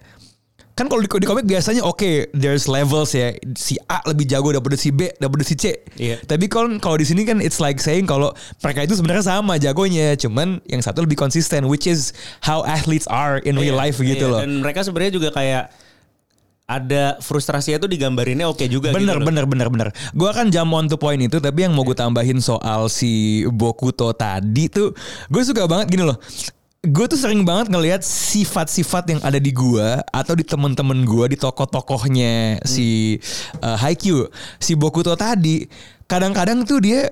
kan 0.71 0.91
kalau 0.91 0.99
di, 0.99 1.07
di 1.07 1.23
komik 1.23 1.47
biasanya 1.47 1.81
oke 1.81 2.03
there's 2.35 2.67
levels 2.67 3.15
ya 3.15 3.31
si 3.55 3.79
A 3.87 4.03
lebih 4.03 4.27
jago 4.27 4.51
daripada 4.51 4.75
si 4.75 4.91
B 4.91 5.07
daripada 5.15 5.39
si 5.41 5.55
C 5.55 5.71
Iya. 5.95 6.19
tapi 6.21 6.51
kalau 6.51 6.67
kalau 6.77 6.99
di 6.99 7.07
sini 7.07 7.23
kan 7.23 7.39
it's 7.39 7.63
like 7.63 7.79
saying 7.79 8.03
kalau 8.03 8.35
mereka 8.59 8.83
itu 8.83 8.91
sebenarnya 8.91 9.23
sama 9.23 9.55
jagonya 9.55 10.19
cuman 10.19 10.59
yang 10.67 10.83
satu 10.83 10.99
lebih 10.99 11.15
konsisten 11.15 11.63
which 11.65 11.87
is 11.87 12.11
how 12.39 12.59
athletes 12.61 13.07
are 13.07 13.39
in 13.41 13.55
real 13.55 13.71
Iya, 13.71 13.87
life 13.87 13.97
gitu 13.97 14.27
iya. 14.27 14.33
loh 14.35 14.39
Dan 14.43 14.59
mereka 14.59 14.83
sebenarnya 14.83 15.15
juga 15.15 15.31
kayak 15.31 15.71
ada 16.65 17.21
frustrasinya 17.21 17.77
tuh 17.77 17.85
digambarinnya 17.87 18.49
oke 18.49 18.65
juga 18.65 18.89
Bener 18.89 19.15
gitu 19.15 19.21
loh. 19.21 19.27
bener 19.29 19.45
bener 19.45 19.67
bener. 19.69 19.87
Gue 20.11 20.25
akan 20.25 20.49
jam 20.49 20.65
on 20.73 20.89
to 20.89 20.97
point 20.97 21.21
itu, 21.21 21.37
tapi 21.37 21.61
yang 21.61 21.77
mau 21.77 21.85
gue 21.85 21.93
tambahin 21.93 22.41
soal 22.41 22.89
si 22.89 23.45
Bokuto 23.45 24.09
tadi 24.17 24.65
tuh, 24.65 24.89
gue 25.29 25.41
suka 25.45 25.69
banget 25.69 25.93
gini 25.93 26.09
loh. 26.09 26.17
Gue 26.85 27.05
tuh 27.05 27.17
sering 27.17 27.41
banget 27.41 27.67
ngelihat 27.67 28.01
sifat-sifat 28.01 29.03
yang 29.09 29.21
ada 29.21 29.37
di 29.37 29.49
gue 29.49 29.87
atau 30.05 30.33
di 30.33 30.41
temen-temen 30.41 31.01
gue 31.01 31.25
di 31.27 31.37
tokoh-tokohnya 31.37 32.61
si 32.61 33.17
uh, 33.59 33.73
Haikyuu, 33.75 34.29
si 34.57 34.73
Bokuto 34.73 35.13
tadi, 35.13 35.65
kadang-kadang 36.05 36.61
tuh 36.61 36.77
dia 36.77 37.09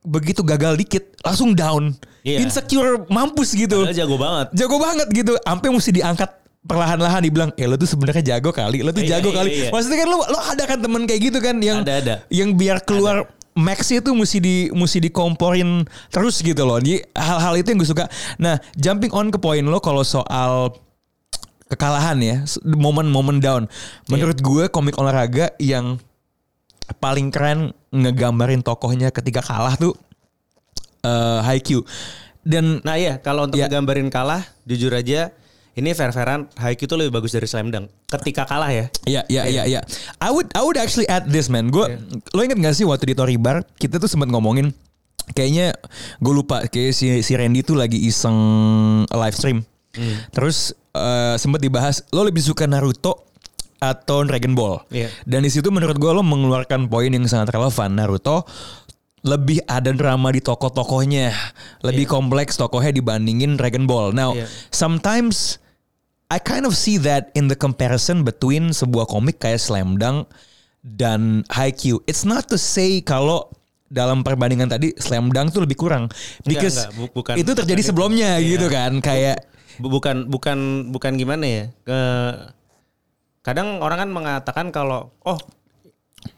begitu 0.00 0.40
gagal 0.40 0.76
dikit 0.76 1.04
langsung 1.20 1.52
down, 1.52 1.92
Iya. 2.20 2.40
insecure 2.40 3.04
mampus 3.08 3.52
gitu 3.52 3.84
Padahal 3.84 3.96
jago 3.96 4.16
banget. 4.16 4.46
jago 4.56 4.76
banget 4.76 5.08
gitu 5.12 5.32
sampai 5.38 5.68
mesti 5.68 5.90
diangkat 5.92 6.30
perlahan-lahan 6.64 7.20
dibilang 7.20 7.50
eh 7.54 7.68
lo 7.68 7.76
tuh 7.76 7.84
sebenarnya 7.84 8.24
jago 8.24 8.48
kali 8.48 8.80
lo 8.80 8.88
tuh 8.88 9.04
Iya, 9.04 9.20
jago 9.20 9.28
iya, 9.28 9.36
kali 9.36 9.50
iya. 9.52 9.68
maksudnya 9.68 9.98
kan 10.00 10.08
lo 10.08 10.18
lo 10.24 10.38
ada 10.40 10.64
kan 10.64 10.78
temen 10.80 11.04
kayak 11.04 11.20
gitu 11.22 11.38
kan 11.38 11.56
yang 11.60 11.84
Ada, 11.84 11.94
ada. 12.00 12.14
yang 12.32 12.56
biar 12.56 12.80
keluar 12.80 13.28
maxnya 13.54 14.02
tuh 14.02 14.18
mesti 14.18 14.38
di 14.42 14.56
mesti 14.74 14.98
dikomporin 14.98 15.86
terus 16.10 16.42
gitu 16.42 16.66
loh. 16.66 16.78
Jadi 16.82 17.06
hal-hal 17.14 17.54
itu 17.58 17.70
yang 17.70 17.78
gue 17.78 17.90
suka. 17.90 18.04
Nah 18.38 18.58
jumping 18.74 19.14
on 19.14 19.30
ke 19.30 19.38
poin 19.38 19.62
lo 19.62 19.78
kalau 19.78 20.02
soal 20.02 20.74
kekalahan 21.70 22.18
ya 22.20 22.36
momen-momen 22.66 23.38
down. 23.38 23.70
Menurut 24.10 24.38
gue 24.42 24.64
komik 24.68 24.98
olahraga 24.98 25.54
yang 25.62 26.02
paling 27.00 27.32
keren 27.32 27.72
ngegambarin 27.94 28.60
tokohnya 28.60 29.08
ketika 29.14 29.40
kalah 29.40 29.78
tuh 29.78 29.94
eh 31.06 31.40
Haikyuu. 31.46 31.86
Dan 32.44 32.84
Nah 32.84 33.00
iya 33.00 33.16
kalau 33.22 33.48
untuk 33.48 33.56
Iya. 33.56 33.70
ngegambarin 33.70 34.12
kalah 34.12 34.44
jujur 34.68 34.92
aja 34.92 35.32
ini 35.74 35.90
fair-fairan 35.90 36.46
Haikyuu 36.54 36.86
tuh 36.86 36.98
lebih 36.98 37.18
bagus 37.18 37.34
dari 37.34 37.46
Slam 37.46 37.74
Dunk 37.74 37.90
ketika 38.06 38.46
kalah 38.46 38.70
ya. 38.70 38.86
Iya, 39.06 39.22
iya, 39.26 39.42
iya, 39.46 39.62
iya. 39.66 39.80
I 40.22 40.30
would 40.30 40.46
I 40.54 40.62
would 40.62 40.78
actually 40.78 41.06
add 41.10 41.26
this 41.26 41.50
man. 41.50 41.70
Gue 41.70 41.98
lo 42.30 42.40
inget 42.40 42.58
gak 42.58 42.74
sih 42.74 42.86
waktu 42.86 43.10
di 43.10 43.14
Tori 43.14 43.34
Bar 43.34 43.66
kita 43.74 43.98
tuh 43.98 44.06
sempat 44.06 44.30
ngomongin 44.30 44.70
kayaknya 45.34 45.74
gue 46.20 46.32
lupa 46.34 46.62
kayak 46.68 46.94
si 46.94 47.24
si 47.24 47.32
Randy 47.34 47.66
tuh 47.66 47.74
lagi 47.74 47.98
iseng 47.98 48.36
live 49.10 49.36
stream. 49.36 49.66
Terus 50.30 50.70
eh, 50.94 51.34
sempat 51.38 51.58
dibahas 51.58 52.06
lo 52.14 52.22
lebih 52.22 52.42
suka 52.42 52.70
Naruto 52.70 53.26
atau 53.82 54.22
Dragon 54.22 54.54
Ball. 54.54 54.78
Iya. 54.94 55.10
Dan 55.26 55.42
di 55.42 55.50
situ 55.50 55.68
menurut 55.74 55.98
gue 55.98 56.10
lo 56.10 56.22
mengeluarkan 56.22 56.86
poin 56.86 57.10
yang 57.10 57.26
sangat 57.26 57.50
relevan. 57.52 57.98
Naruto 57.98 58.46
lebih 59.24 59.64
ada 59.64 59.88
drama 59.96 60.28
di 60.28 60.44
tokoh-tokohnya, 60.44 61.32
lebih 61.80 62.04
kompleks 62.04 62.60
tokohnya 62.60 62.92
dibandingin 62.92 63.56
Dragon 63.56 63.88
Ball. 63.88 64.12
Now, 64.12 64.36
Iya. 64.36 64.44
sometimes 64.68 65.63
I 66.34 66.42
kind 66.42 66.66
of 66.66 66.74
see 66.74 66.98
that 66.98 67.30
in 67.32 67.46
the 67.46 67.54
comparison 67.54 68.26
between 68.26 68.74
sebuah 68.74 69.06
komik 69.06 69.38
kayak 69.38 69.62
Slam 69.62 69.94
Dunk 69.94 70.26
dan 70.82 71.46
Haikyuu. 71.46 72.02
It's 72.04 72.26
not 72.26 72.50
to 72.50 72.58
say 72.58 72.98
kalau 73.00 73.46
dalam 73.86 74.26
perbandingan 74.26 74.66
tadi 74.66 74.90
Slam 74.98 75.30
Dunk 75.30 75.54
tuh 75.54 75.62
lebih 75.62 75.78
kurang 75.78 76.10
because 76.42 76.82
enggak. 76.82 76.98
Bu- 76.98 77.12
bukan- 77.14 77.36
itu 77.38 77.50
terjadi 77.54 77.78
bukan 77.78 77.88
sebelumnya 77.88 78.30
Iya. 78.36 78.50
gitu 78.50 78.66
kan 78.66 78.98
kayak 78.98 79.46
Bu- 79.74 79.90
Bukan 79.90 80.26
bukan 80.26 80.58
bukan 80.90 81.12
gimana 81.14 81.44
ya? 81.44 81.64
Ke 81.82 81.98
kadang 83.42 83.78
orang 83.78 84.02
kan 84.02 84.10
mengatakan 84.10 84.66
kalau 84.70 85.14
oh 85.20 85.38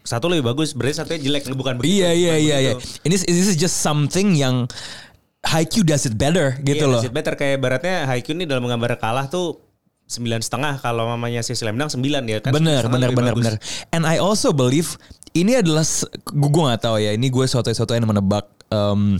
satu 0.03 0.27
lebih 0.27 0.51
bagus, 0.51 0.75
berarti 0.75 0.99
satunya 0.99 1.19
jelek, 1.21 1.47
bukan 1.53 1.79
begitu. 1.79 2.03
Iya 2.03 2.09
iya 2.11 2.35
iya 2.35 2.57
iya. 2.59 2.73
Ini 3.01 3.15
this 3.23 3.47
is 3.47 3.55
just 3.55 3.79
something 3.79 4.35
yang 4.35 4.67
Haikyuu 5.41 5.81
does 5.81 6.03
it 6.03 6.19
better 6.19 6.59
gitu 6.59 6.83
Iya, 6.83 6.91
loh. 6.91 6.99
does 6.99 7.07
it 7.07 7.15
better 7.15 7.33
kayak 7.33 7.57
baratnya 7.57 8.03
Haikyuu 8.03 8.35
ini 8.35 8.43
dalam 8.43 8.61
menggambar 8.61 8.99
kalah 8.99 9.31
tuh 9.31 9.63
sembilan 10.07 10.39
setengah 10.39 10.79
kalau 10.79 11.03
mamanya 11.11 11.43
si 11.43 11.51
Slam 11.51 11.75
Dunk 11.75 11.91
sembilan 11.91 12.23
ya 12.25 12.39
kan 12.39 12.55
bener 12.55 12.87
bener 12.87 13.11
bener 13.11 13.35
bagus. 13.35 13.43
bener. 13.43 13.55
And 13.91 14.07
I 14.07 14.23
also 14.23 14.55
believe 14.55 14.95
ini 15.35 15.59
adalah 15.59 15.83
gue 16.25 16.63
nggak 16.63 16.81
tahu 16.81 16.97
ya. 16.97 17.11
Ini 17.13 17.27
gue 17.27 17.45
suatu 17.45 17.67
suatu 17.69 17.91
yang 17.91 18.07
menebak 18.07 18.47
em, 18.71 19.19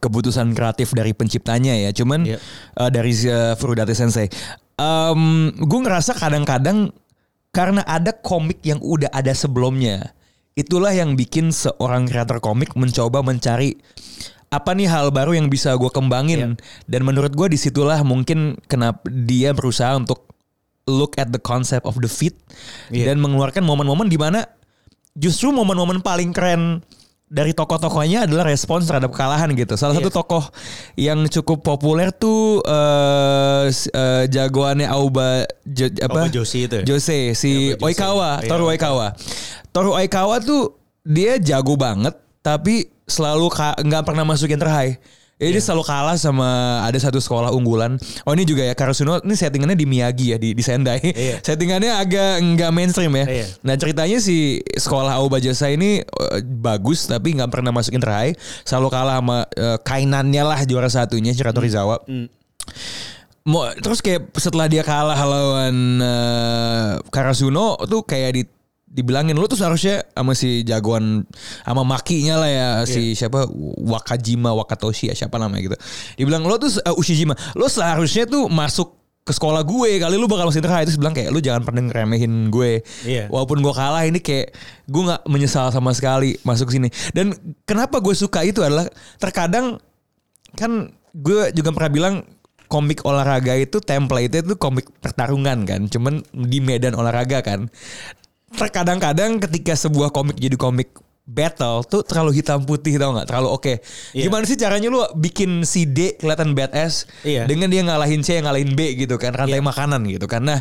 keputusan 0.00 0.50
kreatif 0.56 0.96
dari 0.96 1.12
penciptanya 1.12 1.76
ya. 1.76 1.90
Cuman 1.92 2.24
Iya. 2.26 2.40
eh, 2.80 2.90
dari 2.90 3.12
uh, 3.28 3.54
Furudate 3.54 3.92
Sensei. 3.92 4.26
Em, 4.80 5.52
gue 5.54 5.80
ngerasa 5.84 6.16
kadang-kadang 6.16 6.90
karena 7.52 7.84
ada 7.84 8.16
komik 8.16 8.64
yang 8.64 8.80
udah 8.80 9.12
ada 9.12 9.36
sebelumnya. 9.36 10.16
Itulah 10.56 10.92
yang 10.92 11.16
bikin 11.16 11.52
seorang 11.52 12.08
kreator 12.08 12.40
komik 12.40 12.72
mencoba 12.76 13.20
mencari 13.20 13.76
apa 14.52 14.70
nih 14.70 14.84
hal 14.84 15.08
baru 15.08 15.32
yang 15.32 15.48
bisa 15.48 15.72
gue 15.72 15.88
kembangin. 15.88 16.60
Dan 16.84 17.00
menurut 17.02 17.32
gue 17.32 17.48
di 17.48 17.56
situlah 17.56 18.04
mungkin 18.04 18.60
kenapa 18.68 19.00
dia 19.08 19.50
berusaha 19.50 19.96
untuk 19.96 20.28
look 20.84 21.16
at 21.16 21.30
the 21.30 21.38
concept 21.38 21.82
of 21.82 21.96
the 21.96 22.10
fit 22.10 22.36
Iya. 22.88 23.08
dan 23.08 23.22
mengeluarkan 23.22 23.62
momen-momen 23.62 24.06
di 24.06 24.18
mana 24.18 24.44
justru 25.12 25.48
momen-momen 25.48 26.02
paling 26.02 26.34
keren 26.34 26.82
dari 27.26 27.56
tokoh-tokohnya 27.56 28.28
adalah 28.28 28.44
respons 28.44 28.84
terhadap 28.84 29.08
kekalahan 29.08 29.48
gitu. 29.54 29.72
Salah 29.72 29.96
satu 29.96 30.10
Iya. 30.10 30.18
tokoh 30.20 30.44
yang 30.96 31.24
cukup 31.24 31.64
populer 31.64 32.12
tuh 32.12 32.60
eh 32.60 33.72
s- 33.72 33.88
eh, 33.88 34.28
jagoannya 34.28 34.84
Aoba 34.84 35.48
Jo- 35.64 35.96
apa? 35.96 36.18
Aoba 36.18 36.28
Joshi 36.28 36.68
itu 36.68 36.82
ya? 36.82 36.84
Jose 36.84 37.32
si 37.32 37.72
Aoba 37.72 37.72
Jose. 37.72 37.84
Oikawa, 37.88 38.30
Iya, 38.36 38.48
Toru 38.50 38.64
Oikawa. 38.68 39.06
Toru 39.70 39.90
Oikawa 39.94 40.36
tuh 40.40 40.76
dia 41.00 41.38
jago 41.38 41.72
banget 41.74 42.12
tapi 42.42 42.90
selalu 43.12 43.52
nggak 43.84 44.04
pernah 44.08 44.24
masukin 44.24 44.56
terhigh. 44.56 44.96
Jadi 45.42 45.58
dia 45.58 45.64
selalu 45.64 45.82
kalah 45.82 46.14
sama 46.14 46.78
ada 46.86 46.94
satu 47.02 47.18
sekolah 47.18 47.50
unggulan. 47.50 47.98
Oh 48.22 48.30
ini 48.30 48.46
juga 48.46 48.62
ya 48.62 48.78
Karasuno 48.78 49.18
ini 49.26 49.34
settingannya 49.34 49.74
di 49.74 49.86
Miyagi 49.90 50.26
ya 50.30 50.38
di, 50.38 50.54
di 50.54 50.62
Sendai. 50.62 51.02
Iya. 51.02 51.42
Settingannya 51.46 51.98
agak 51.98 52.38
nggak 52.38 52.70
mainstream 52.70 53.10
ya. 53.18 53.26
Iya. 53.26 53.46
Nah 53.66 53.74
ceritanya 53.74 54.22
si 54.22 54.62
sekolah 54.62 55.18
Aoba 55.18 55.42
Jasa 55.42 55.66
ini 55.74 55.98
eh, 55.98 56.40
bagus 56.46 57.10
tapi 57.10 57.34
nggak 57.34 57.50
pernah 57.50 57.74
masukin 57.74 57.98
terhigh. 57.98 58.38
Selalu 58.62 58.88
kalah 58.94 59.18
sama 59.18 59.38
eh, 59.58 59.78
kainannya 59.82 60.42
lah 60.46 60.60
juara 60.62 60.86
satunya 60.86 61.34
Shirato 61.34 61.58
Rizawa. 61.58 61.98
Mau 63.42 63.66
terus 63.82 63.98
kayak 63.98 64.30
setelah 64.38 64.70
dia 64.70 64.86
kalah 64.86 65.18
lawan 65.18 65.98
eh, 65.98 66.90
Karasuno 67.10 67.82
tuh 67.90 68.06
kayak 68.06 68.30
di 68.38 68.42
dibilangin 68.92 69.32
lu 69.32 69.48
tuh 69.48 69.56
seharusnya 69.56 70.04
sama 70.12 70.36
si 70.36 70.60
jagoan 70.68 71.24
sama 71.64 71.82
makinya 71.82 72.44
lah 72.44 72.50
ya 72.52 72.68
si 72.84 73.16
siapa? 73.16 73.48
Wakajima 73.80 74.52
Wakatoshi 74.52 75.08
ya 75.08 75.14
siapa 75.16 75.40
namanya 75.40 75.72
gitu. 75.72 75.76
Dibilang 76.20 76.44
lu 76.44 76.60
tuh 76.60 76.76
uh, 76.84 77.00
Ushijima, 77.00 77.32
lu 77.56 77.64
seharusnya 77.72 78.28
tuh 78.28 78.52
masuk 78.52 79.00
ke 79.22 79.30
sekolah 79.30 79.62
gue 79.62 80.02
kali 80.02 80.18
lu 80.18 80.26
bakal 80.26 80.50
masih 80.50 80.58
terhadap 80.58 80.90
terus 80.90 80.98
bilang 80.98 81.14
kayak 81.14 81.30
lu 81.30 81.38
jangan 81.38 81.62
pernah 81.62 81.88
ngeremehin 81.88 82.50
gue. 82.52 82.82
Iya. 83.06 83.30
walaupun 83.32 83.62
gue 83.64 83.74
kalah 83.74 84.02
ini 84.04 84.18
kayak 84.18 84.52
gue 84.90 85.02
nggak 85.08 85.22
menyesal 85.30 85.72
sama 85.72 85.96
sekali 85.96 86.36
masuk 86.44 86.68
sini. 86.68 86.92
Dan 87.16 87.32
kenapa 87.64 88.02
gue 88.04 88.12
suka 88.12 88.44
itu 88.44 88.60
adalah 88.60 88.84
terkadang 89.16 89.80
kan 90.52 90.92
gue 91.16 91.54
juga 91.56 91.72
pernah 91.72 91.92
bilang 91.92 92.14
komik 92.66 93.04
olahraga 93.04 93.52
itu 93.56 93.78
template 93.84 94.42
itu 94.42 94.58
komik 94.58 94.90
pertarungan 95.00 95.64
kan. 95.64 95.80
Cuman 95.86 96.20
di 96.34 96.58
medan 96.58 96.98
olahraga 96.98 97.40
kan 97.40 97.70
terkadang-kadang 98.54 99.40
ketika 99.40 99.72
sebuah 99.74 100.10
komik 100.10 100.36
jadi 100.36 100.54
komik 100.54 100.92
battle 101.22 101.86
tuh 101.86 102.02
terlalu 102.02 102.34
hitam 102.34 102.60
putih 102.60 102.98
tau 102.98 103.14
nggak 103.14 103.26
terlalu 103.26 103.48
oke 103.48 103.74
Iya. 104.12 104.26
gimana 104.26 104.42
sih 104.42 104.58
caranya 104.58 104.88
lu 104.88 104.98
bikin 105.14 105.62
si 105.62 105.86
D 105.86 106.18
kelihatan 106.18 106.52
badass 106.52 107.06
Iya. 107.22 107.46
dengan 107.46 107.70
dia 107.70 107.80
ngalahin 107.80 108.20
C 108.20 108.36
ngalahin 108.36 108.74
B 108.74 108.98
gitu 108.98 109.16
kan 109.16 109.30
rantai 109.32 109.58
Iya. 109.58 109.64
makanan 109.64 110.02
gitu 110.04 110.26
karena 110.26 110.60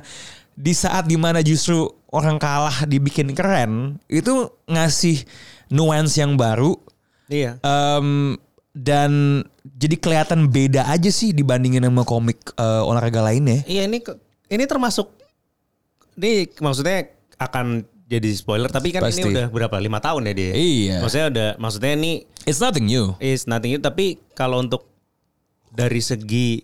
di 0.52 0.72
saat 0.72 1.08
di 1.08 1.18
mana 1.18 1.42
justru 1.42 1.90
orang 2.10 2.38
kalah 2.38 2.86
dibikin 2.86 3.34
keren 3.34 3.98
itu 4.06 4.54
ngasih 4.66 5.26
nuance 5.70 6.16
yang 6.16 6.38
baru 6.38 6.78
Iya. 7.26 7.58
Em, 7.64 8.36
dan 8.72 9.42
jadi 9.64 9.96
kelihatan 9.96 10.48
beda 10.48 10.84
aja 10.86 11.08
sih 11.08 11.32
dibandingin 11.32 11.80
sama 11.82 12.04
komik 12.04 12.40
eh, 12.54 12.84
olahraga 12.84 13.24
lainnya. 13.24 13.64
Iya 13.64 13.84
ini 13.84 14.00
ke- 14.00 14.20
ini 14.48 14.64
termasuk 14.64 15.12
ini 16.16 16.44
maksudnya 16.60 17.08
akan 17.42 17.82
jadi 18.06 18.28
spoiler 18.32 18.68
tapi 18.68 18.92
kan 18.92 19.02
Pasti. 19.02 19.24
ini 19.24 19.32
udah 19.32 19.48
berapa 19.48 19.74
lima 19.78 19.98
tahun 19.98 20.30
ya 20.30 20.34
dia. 20.34 20.52
Iya. 20.52 20.96
Maksudnya 21.02 21.28
udah 21.30 21.50
maksudnya 21.58 21.92
ini 21.96 22.12
It's 22.44 22.60
nothing 22.60 22.86
new. 22.86 23.16
is 23.18 23.46
nothing 23.46 23.72
new 23.72 23.82
tapi 23.82 24.22
kalau 24.32 24.60
untuk 24.60 24.86
dari 25.68 26.00
segi 26.00 26.62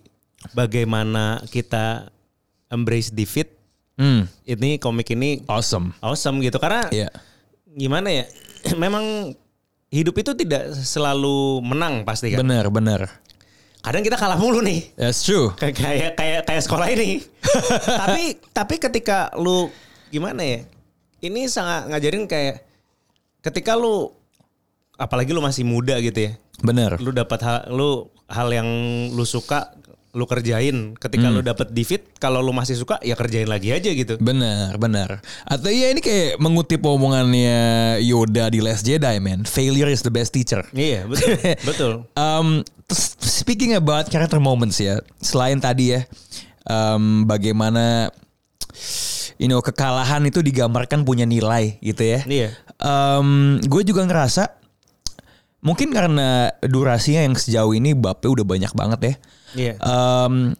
bagaimana 0.52 1.42
kita 1.44 2.08
embrace 2.68 3.10
defeat 3.10 3.50
Hmm, 3.98 4.30
ini 4.44 4.78
komik 4.78 5.10
ini 5.10 5.42
awesome. 5.46 5.90
awesome 5.98 6.38
gitu 6.38 6.54
karena 6.56 6.86
Iya. 6.88 7.10
gimana 7.68 8.14
ya 8.14 8.30
memang 8.78 9.34
hidup 9.90 10.14
itu 10.14 10.36
tidak 10.36 10.70
selalu 10.76 11.58
menang 11.60 12.06
pasti 12.06 12.30
kan. 12.30 12.46
Bener, 12.46 12.70
bener. 12.70 13.10
Kadang 13.78 14.02
kita 14.02 14.14
kalah 14.14 14.36
mulu 14.36 14.60
nih. 14.60 14.94
That's 14.94 15.24
true. 15.24 15.50
kayak 15.56 16.14
kayak 16.14 16.46
kayak 16.46 16.62
sekolah 16.62 16.86
ini. 16.92 17.26
tapi 18.06 18.22
tapi 18.52 18.74
ketika 18.78 19.34
lu 19.34 19.66
gimana 20.08 20.42
ya? 20.44 20.60
Ini 21.18 21.50
sangat 21.50 21.90
ngajarin 21.90 22.24
kayak 22.30 22.62
ketika 23.42 23.74
lu 23.74 24.14
apalagi 24.98 25.30
lu 25.30 25.42
masih 25.42 25.62
muda 25.62 25.98
gitu 26.02 26.30
ya. 26.30 26.32
Bener. 26.60 26.98
Lu 26.98 27.14
dapat 27.14 27.40
hal 27.42 27.60
lu 27.70 28.10
hal 28.28 28.48
yang 28.50 28.68
lu 29.14 29.24
suka 29.24 29.78
lu 30.16 30.24
kerjain. 30.26 30.98
Ketika 30.98 31.30
lu 31.30 31.44
dapat 31.44 31.70
defeat 31.70 32.18
kalau 32.18 32.42
lu 32.42 32.50
masih 32.50 32.74
suka 32.74 32.98
ya 33.06 33.14
kerjain 33.14 33.46
lagi 33.46 33.70
aja 33.70 33.90
gitu. 33.92 34.18
Bener, 34.18 34.74
bener. 34.80 35.22
Atau 35.46 35.70
ya 35.70 35.94
ini 35.94 36.02
kayak 36.02 36.42
mengutip 36.42 36.82
omongannya 36.82 38.00
Yoda 38.02 38.50
di 38.50 38.58
Last 38.58 38.82
Jedi, 38.82 39.20
man. 39.22 39.46
Failure 39.46 39.92
is 39.92 40.02
the 40.02 40.10
best 40.10 40.34
teacher. 40.34 40.66
Iya, 40.74 41.06
betul. 41.06 41.30
betul. 41.70 41.92
Um, 42.18 42.66
speaking 43.22 43.78
about 43.78 44.10
character 44.10 44.42
moments 44.42 44.82
ya, 44.82 44.98
selain 45.22 45.62
tadi 45.62 45.94
ya, 45.94 46.00
um, 46.66 47.28
bagaimana 47.28 48.10
you 49.38 49.46
know 49.46 49.62
kekalahan 49.62 50.22
itu 50.26 50.42
digambarkan 50.42 51.06
punya 51.06 51.24
nilai 51.24 51.78
gitu 51.80 52.02
ya. 52.02 52.20
Iya. 52.26 52.48
Um, 52.78 53.58
gue 53.62 53.82
juga 53.86 54.06
ngerasa 54.06 54.58
mungkin 55.62 55.90
karena 55.90 56.54
durasinya 56.62 57.26
yang 57.26 57.34
sejauh 57.34 57.74
ini 57.74 57.94
babnya 57.94 58.28
udah 58.30 58.44
banyak 58.46 58.72
banget 58.74 59.00
ya. 59.00 59.14
Iya. 59.54 59.74
Um, 59.82 60.54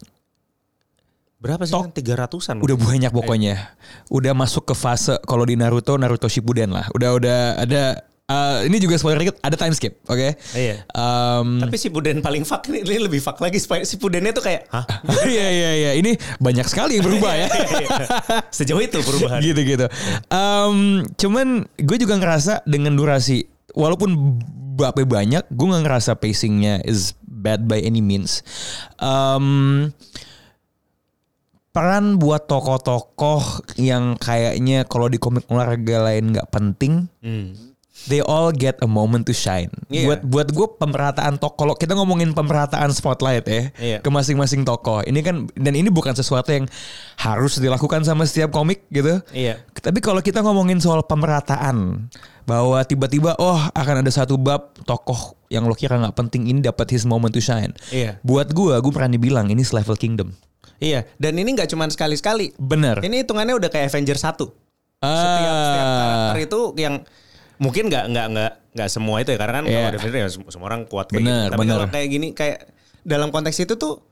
Berapa 1.38 1.62
sih 1.62 1.70
kan 1.70 1.94
300-an? 1.94 2.58
udah 2.58 2.74
banyak 2.74 3.14
pokoknya. 3.14 3.78
Udah 4.10 4.34
masuk 4.34 4.66
ke 4.66 4.74
fase 4.74 5.22
kalau 5.22 5.46
di 5.46 5.54
Naruto 5.54 5.94
Naruto 5.94 6.26
Shippuden 6.26 6.74
lah. 6.74 6.90
Udah 6.90 7.14
udah 7.14 7.38
ada 7.62 8.07
uh, 8.28 8.60
ini 8.62 8.76
juga 8.78 8.94
spoiler 8.94 9.18
dikit 9.18 9.36
ada 9.40 9.56
time 9.56 9.72
skip, 9.72 9.98
oke? 10.04 10.36
Iya. 10.54 10.84
Um, 10.92 11.58
Tapi 11.58 11.74
si 11.74 11.88
Puden 11.88 12.20
paling 12.20 12.44
fuck 12.44 12.68
ini, 12.68 12.84
ini 12.84 13.00
lebih 13.00 13.18
fuck 13.18 13.40
lagi. 13.40 13.56
Si 13.58 13.96
Pudennya 13.96 14.30
tuh 14.30 14.44
kayak, 14.44 14.68
hah? 14.68 14.84
Iya 15.28 15.46
iya 15.48 15.70
iya 15.74 15.90
ini 15.96 16.14
banyak 16.38 16.64
sekali 16.64 17.00
yang 17.00 17.04
berubah 17.04 17.32
ya. 17.34 17.48
Sejauh 18.48 18.80
itu 18.80 19.00
perubahan. 19.00 19.40
gitu 19.40 19.60
gitu. 19.64 19.86
Em, 20.28 20.76
cuman 21.16 21.46
gue 21.74 21.96
juga 21.98 22.14
ngerasa 22.16 22.62
dengan 22.64 22.94
durasi 22.94 23.44
walaupun 23.72 24.40
babnya 24.78 25.04
banyak, 25.04 25.44
gue 25.50 25.66
nggak 25.66 25.84
ngerasa 25.84 26.14
pacingnya 26.14 26.78
is 26.86 27.12
bad 27.22 27.66
by 27.66 27.80
any 27.80 27.98
means. 27.98 28.46
Em, 28.96 29.90
peran 31.68 32.18
buat 32.18 32.46
tokoh-tokoh 32.46 33.62
yang 33.78 34.14
kayaknya 34.16 34.82
kalau 34.86 35.06
di 35.06 35.18
komik 35.18 35.46
olahraga 35.46 36.02
lain 36.04 36.34
nggak 36.34 36.48
penting, 36.50 37.06
Hmm. 37.20 37.67
They 38.06 38.22
all 38.22 38.54
get 38.54 38.78
a 38.78 38.86
moment 38.86 39.26
to 39.26 39.34
shine. 39.34 39.68
Iya. 39.90 40.06
Buat 40.06 40.20
buat 40.22 40.48
gue 40.54 40.66
pemerataan 40.78 41.36
tokoh. 41.36 41.58
Kalau 41.58 41.74
kita 41.74 41.98
ngomongin 41.98 42.30
pemerataan 42.30 42.94
spotlight 42.94 43.44
ya 43.44 43.62
Iya. 43.74 43.98
ke 43.98 44.08
masing-masing 44.08 44.62
tokoh. 44.62 45.02
Ini 45.02 45.18
kan 45.20 45.50
dan 45.52 45.74
ini 45.74 45.90
bukan 45.90 46.14
sesuatu 46.14 46.54
yang 46.54 46.70
harus 47.18 47.58
dilakukan 47.58 48.06
sama 48.06 48.22
setiap 48.22 48.54
komik 48.54 48.86
gitu. 48.88 49.18
Iya. 49.34 49.58
Tapi 49.74 49.98
kalau 49.98 50.22
kita 50.22 50.40
ngomongin 50.40 50.78
soal 50.78 51.02
pemerataan 51.02 52.06
bahwa 52.46 52.80
tiba-tiba 52.80 53.34
oh 53.36 53.60
akan 53.74 54.00
ada 54.00 54.08
satu 54.08 54.38
bab 54.38 54.72
tokoh 54.86 55.36
yang 55.48 55.64
lo 55.64 55.74
kira 55.74 55.98
nggak 55.98 56.16
penting 56.16 56.46
ini 56.46 56.62
dapat 56.62 56.88
his 56.88 57.02
moment 57.02 57.32
to 57.32 57.42
shine. 57.42 57.74
Iya. 57.90 58.22
Buat 58.22 58.54
gue, 58.54 58.72
gue 58.78 58.92
berani 58.92 59.18
bilang 59.18 59.50
ini 59.50 59.60
level 59.64 59.96
kingdom. 59.96 60.32
Iya. 60.78 61.04
Dan 61.18 61.36
ini 61.36 61.52
nggak 61.52 61.68
cuma 61.68 61.90
sekali-sekali. 61.90 62.54
Bener. 62.54 63.02
Ini 63.02 63.26
hitungannya 63.26 63.58
udah 63.58 63.66
kayak 63.66 63.90
Avenger 63.90 64.14
1. 64.14 64.46
Setiap, 64.98 65.54
setiap 65.60 65.86
Ah. 65.86 65.98
karakter 65.98 66.38
itu 66.42 66.60
yang 66.74 66.94
mungkin 67.58 67.90
nggak 67.90 68.04
nggak 68.10 68.26
nggak 68.34 68.50
nggak 68.74 68.88
semua 68.90 69.18
itu 69.22 69.34
ya 69.34 69.38
karena 69.38 69.54
kan 69.58 69.64
Iya. 69.66 69.74
kalau 69.74 69.88
ada 69.90 69.98
Avenger 69.98 70.20
ya 70.22 70.30
semua, 70.30 70.66
orang 70.66 70.80
kuat 70.86 71.06
kayak 71.10 71.22
Bener, 71.22 71.34
gitu. 71.34 71.52
Tapi 71.52 71.60
bener. 71.62 71.74
kalau 71.74 71.86
kayak 71.90 72.08
gini 72.08 72.28
kayak 72.30 72.58
dalam 73.02 73.28
konteks 73.34 73.58
itu 73.58 73.74
tuh 73.74 74.02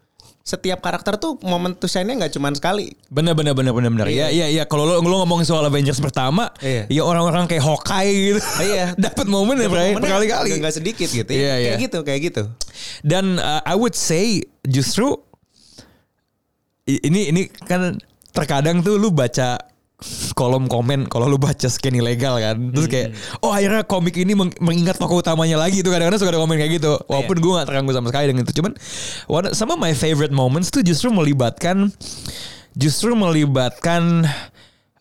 setiap 0.46 0.78
karakter 0.78 1.18
tuh 1.18 1.42
momen 1.42 1.74
to 1.74 1.90
shine-nya 1.90 2.22
nggak 2.22 2.32
cuman 2.38 2.54
sekali. 2.54 2.94
Bener 3.10 3.34
bener 3.34 3.50
bener 3.54 3.74
bener 3.74 3.90
bener. 3.90 4.06
Iya. 4.06 4.30
Ya 4.30 4.46
ya 4.46 4.62
ya 4.62 4.64
kalau 4.70 4.86
lo 4.86 5.02
lo 5.02 5.16
ngomongin 5.26 5.42
soal 5.42 5.66
Avengers 5.66 5.98
pertama, 5.98 6.54
Iya. 6.62 6.86
ya 6.86 7.02
orang-orang 7.02 7.50
kayak 7.50 7.66
Hawkeye 7.66 8.14
gitu. 8.34 8.40
Iya. 8.62 8.94
Dapat 8.94 9.26
momen 9.26 9.58
ya 9.58 9.66
berkali-kali. 9.66 10.54
nggak 10.62 10.74
sedikit 10.74 11.10
gitu. 11.10 11.26
Iya, 11.30 11.42
ya. 11.42 11.54
Kayak 11.58 11.74
iya. 11.74 11.84
gitu, 11.90 11.98
kayak 12.06 12.20
gitu. 12.30 12.42
Dan 13.02 13.42
uh, 13.42 13.58
I 13.66 13.74
would 13.74 13.98
say 13.98 14.46
justru 14.62 15.18
ini 16.86 17.34
ini 17.34 17.42
kan 17.66 17.98
terkadang 18.30 18.86
tuh 18.86 18.94
lu 19.02 19.10
baca 19.10 19.58
kolom 20.36 20.68
komen 20.68 21.08
kalau 21.08 21.24
lu 21.24 21.40
baca 21.40 21.68
scan 21.72 21.96
ilegal 21.96 22.36
kan. 22.36 22.56
Terus 22.72 22.86
kayak 22.86 23.08
oh 23.40 23.48
akhirnya 23.48 23.82
komik 23.88 24.12
ini 24.20 24.36
meng- 24.36 24.56
mengingat 24.60 25.00
tokoh 25.00 25.24
utamanya 25.24 25.56
lagi 25.56 25.80
tuh 25.80 25.88
kadang-kadang 25.88 26.20
suka 26.20 26.36
ada 26.36 26.40
komen 26.40 26.56
kayak 26.60 26.72
gitu. 26.76 27.00
Walaupun 27.08 27.36
gue 27.40 27.52
gak 27.56 27.66
terganggu 27.72 27.92
sama 27.96 28.12
sekali 28.12 28.24
dengan 28.28 28.44
itu. 28.44 28.54
Cuman 28.60 28.72
one, 29.26 29.46
some 29.56 29.72
of 29.72 29.80
my 29.80 29.96
favorite 29.96 30.32
moments 30.36 30.68
tuh 30.68 30.84
justru 30.84 31.08
melibatkan 31.08 31.88
justru 32.76 33.16
melibatkan 33.16 34.28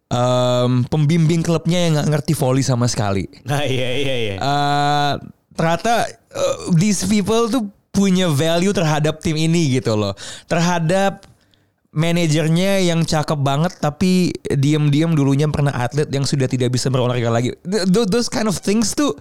em, 0.08 0.72
pembimbing 0.88 1.44
klubnya 1.44 1.84
yang 1.84 2.00
nggak 2.00 2.10
ngerti 2.16 2.34
volley 2.40 2.64
sama 2.64 2.88
sekali. 2.88 3.28
Nah 3.44 3.68
iya 3.68 3.90
iya 4.00 4.16
iya. 4.16 4.36
eh 4.40 5.14
ternyata 5.56 6.08
uh, 6.36 6.72
these 6.76 7.04
people 7.04 7.52
tuh 7.52 7.68
punya 7.92 8.28
value 8.32 8.72
terhadap 8.72 9.20
tim 9.20 9.36
ini 9.36 9.76
gitu 9.76 9.96
loh. 10.00 10.16
Terhadap 10.48 11.24
manajernya 11.96 12.84
yang 12.84 13.08
cakep 13.08 13.40
banget 13.40 13.72
tapi 13.80 14.36
diam-diam 14.52 15.16
dulunya 15.16 15.48
pernah 15.48 15.72
atlet 15.72 16.12
yang 16.12 16.28
sudah 16.28 16.46
tidak 16.46 16.76
bisa 16.76 16.92
berolahraga 16.92 17.32
lagi. 17.32 17.56
Th- 17.64 17.88
th- 17.88 18.10
Those 18.12 18.28
kind 18.28 18.52
of 18.52 18.60
things 18.60 18.92
tuh 18.92 19.16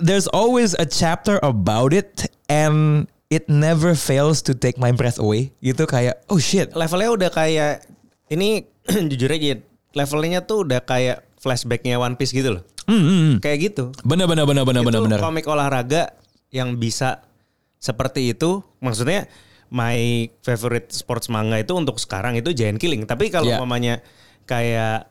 there's 0.00 0.24
always 0.32 0.72
a 0.80 0.88
chapter 0.88 1.36
about 1.44 1.92
it 1.92 2.24
and 2.48 3.04
it 3.28 3.46
never 3.52 3.92
fails 3.92 4.40
to 4.48 4.56
take 4.56 4.80
my 4.80 4.90
breath 4.90 5.20
away. 5.20 5.52
Gitu 5.60 5.84
kayak 5.84 6.24
oh 6.32 6.40
shit. 6.40 6.72
levelnya 6.72 7.10
udah 7.12 7.30
kayak 7.30 7.84
ini 8.32 8.64
jujur 9.12 9.28
aja 9.28 9.60
levelnya 9.92 10.40
tuh 10.42 10.64
udah 10.64 10.80
kayak 10.80 11.22
flashbacknya 11.36 12.00
One 12.00 12.16
Piece 12.16 12.32
gitu 12.32 12.56
loh. 12.56 12.62
Hmm, 12.88 13.04
hmm. 13.04 13.30
Kayak 13.44 13.58
gitu. 13.70 13.84
Bener 14.02 14.24
bener 14.24 14.48
bener 14.48 14.64
bener 14.64 14.80
itu 14.82 14.88
bener 14.88 15.00
bener. 15.04 15.18
komik 15.20 15.44
olahraga 15.44 16.16
yang 16.50 16.80
bisa 16.80 17.20
seperti 17.76 18.32
itu. 18.32 18.64
Maksudnya 18.80 19.28
my 19.70 20.26
favorite 20.42 20.90
sports 20.90 21.30
manga 21.30 21.56
itu 21.56 21.70
untuk 21.72 21.96
sekarang 21.96 22.34
itu 22.34 22.50
Giant 22.50 22.76
Killing. 22.76 23.06
Tapi 23.06 23.30
kalau 23.30 23.46
Ya. 23.46 23.56
umpamanya 23.58 24.02
kayak 24.44 25.06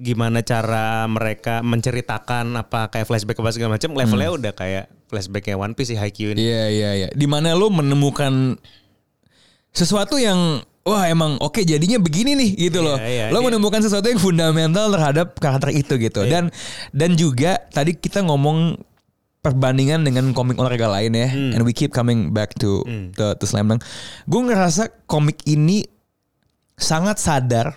gimana 0.00 0.40
cara 0.40 1.04
mereka 1.04 1.60
menceritakan 1.60 2.56
apa 2.56 2.88
kayak 2.88 3.04
flashback 3.04 3.36
apa 3.36 3.52
segala 3.52 3.76
macam 3.76 3.92
levelnya 3.92 4.30
udah 4.32 4.52
kayak 4.56 4.88
flashbacknya 5.12 5.60
One 5.60 5.76
Piece 5.76 5.92
sih 5.92 5.98
Haikyuu 6.00 6.32
ini. 6.36 6.40
Iya 6.40 6.64
iya 6.72 6.90
iya. 7.04 7.08
Di 7.12 7.28
mana 7.28 7.52
lo 7.52 7.68
menemukan 7.68 8.56
sesuatu 9.70 10.16
yang 10.16 10.64
wah 10.88 11.04
emang 11.04 11.36
oke 11.44 11.60
jadinya 11.62 12.00
begini 12.00 12.32
nih 12.32 12.50
gitu 12.68 12.80
loh. 12.80 12.96
iya, 12.96 13.28
lo 13.28 13.44
iya. 13.44 13.46
menemukan 13.52 13.84
sesuatu 13.84 14.08
yang 14.08 14.16
fundamental 14.16 14.88
terhadap 14.88 15.36
karakter 15.36 15.70
itu 15.76 16.00
gitu. 16.00 16.24
Iya. 16.24 16.32
Dan 16.32 16.44
dan 16.96 17.10
juga 17.20 17.60
tadi 17.68 17.92
kita 17.92 18.24
ngomong 18.24 18.80
perbandingan 19.40 20.04
dengan 20.04 20.36
komik 20.36 20.60
olahraga 20.60 20.88
lain 20.88 21.16
ya. 21.16 21.28
Hmm. 21.28 21.56
And 21.56 21.62
we 21.64 21.72
keep 21.72 21.92
coming 21.92 22.32
back 22.32 22.56
to 22.60 22.84
to, 23.16 23.36
to 23.36 23.44
Slam 23.44 23.72
Dunk. 23.72 23.84
Gue 24.28 24.40
ngerasa 24.44 24.92
komik 25.08 25.40
ini 25.48 25.84
sangat 26.76 27.20
sadar 27.20 27.76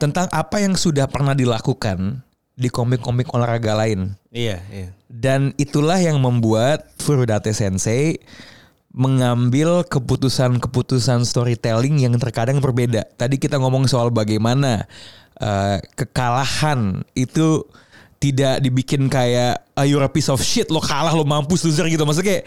tentang 0.00 0.26
apa 0.32 0.58
yang 0.58 0.74
sudah 0.74 1.06
pernah 1.06 1.36
dilakukan 1.36 2.24
di 2.56 2.68
komik-komik 2.68 3.32
olahraga 3.32 3.72
lain. 3.76 4.12
Iya, 4.28 4.60
iya. 4.68 4.88
Dan 5.08 5.56
itulah 5.56 5.96
yang 5.96 6.20
membuat 6.20 6.88
Furudate 7.00 7.52
Sensei 7.56 8.20
mengambil 8.92 9.88
keputusan-keputusan 9.88 11.24
storytelling 11.24 12.04
yang 12.04 12.12
terkadang 12.20 12.60
berbeda. 12.60 13.08
Tadi 13.16 13.40
kita 13.40 13.56
ngomong 13.56 13.88
soal 13.88 14.12
bagaimana 14.12 14.84
eh, 15.40 15.78
kekalahan 15.96 17.00
itu 17.16 17.64
tidak 18.22 18.62
dibikin 18.62 19.10
kayak 19.10 19.66
"Ah, 19.74 19.82
you're 19.82 20.06
a 20.06 20.06
piece 20.06 20.30
of 20.30 20.38
shit 20.38 20.70
lo 20.70 20.78
kalah 20.78 21.10
lo 21.10 21.26
mampus 21.26 21.66
loser 21.66 21.90
gitu. 21.90 22.06
Maksudnya 22.06 22.38
kayak 22.38 22.44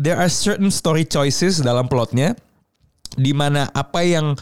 there 0.00 0.16
are 0.16 0.32
certain 0.32 0.72
story 0.72 1.04
choices 1.04 1.60
dalam 1.60 1.84
plotnya 1.84 2.32
di 3.20 3.36
mana 3.36 3.68
apa 3.76 4.00
yang 4.00 4.32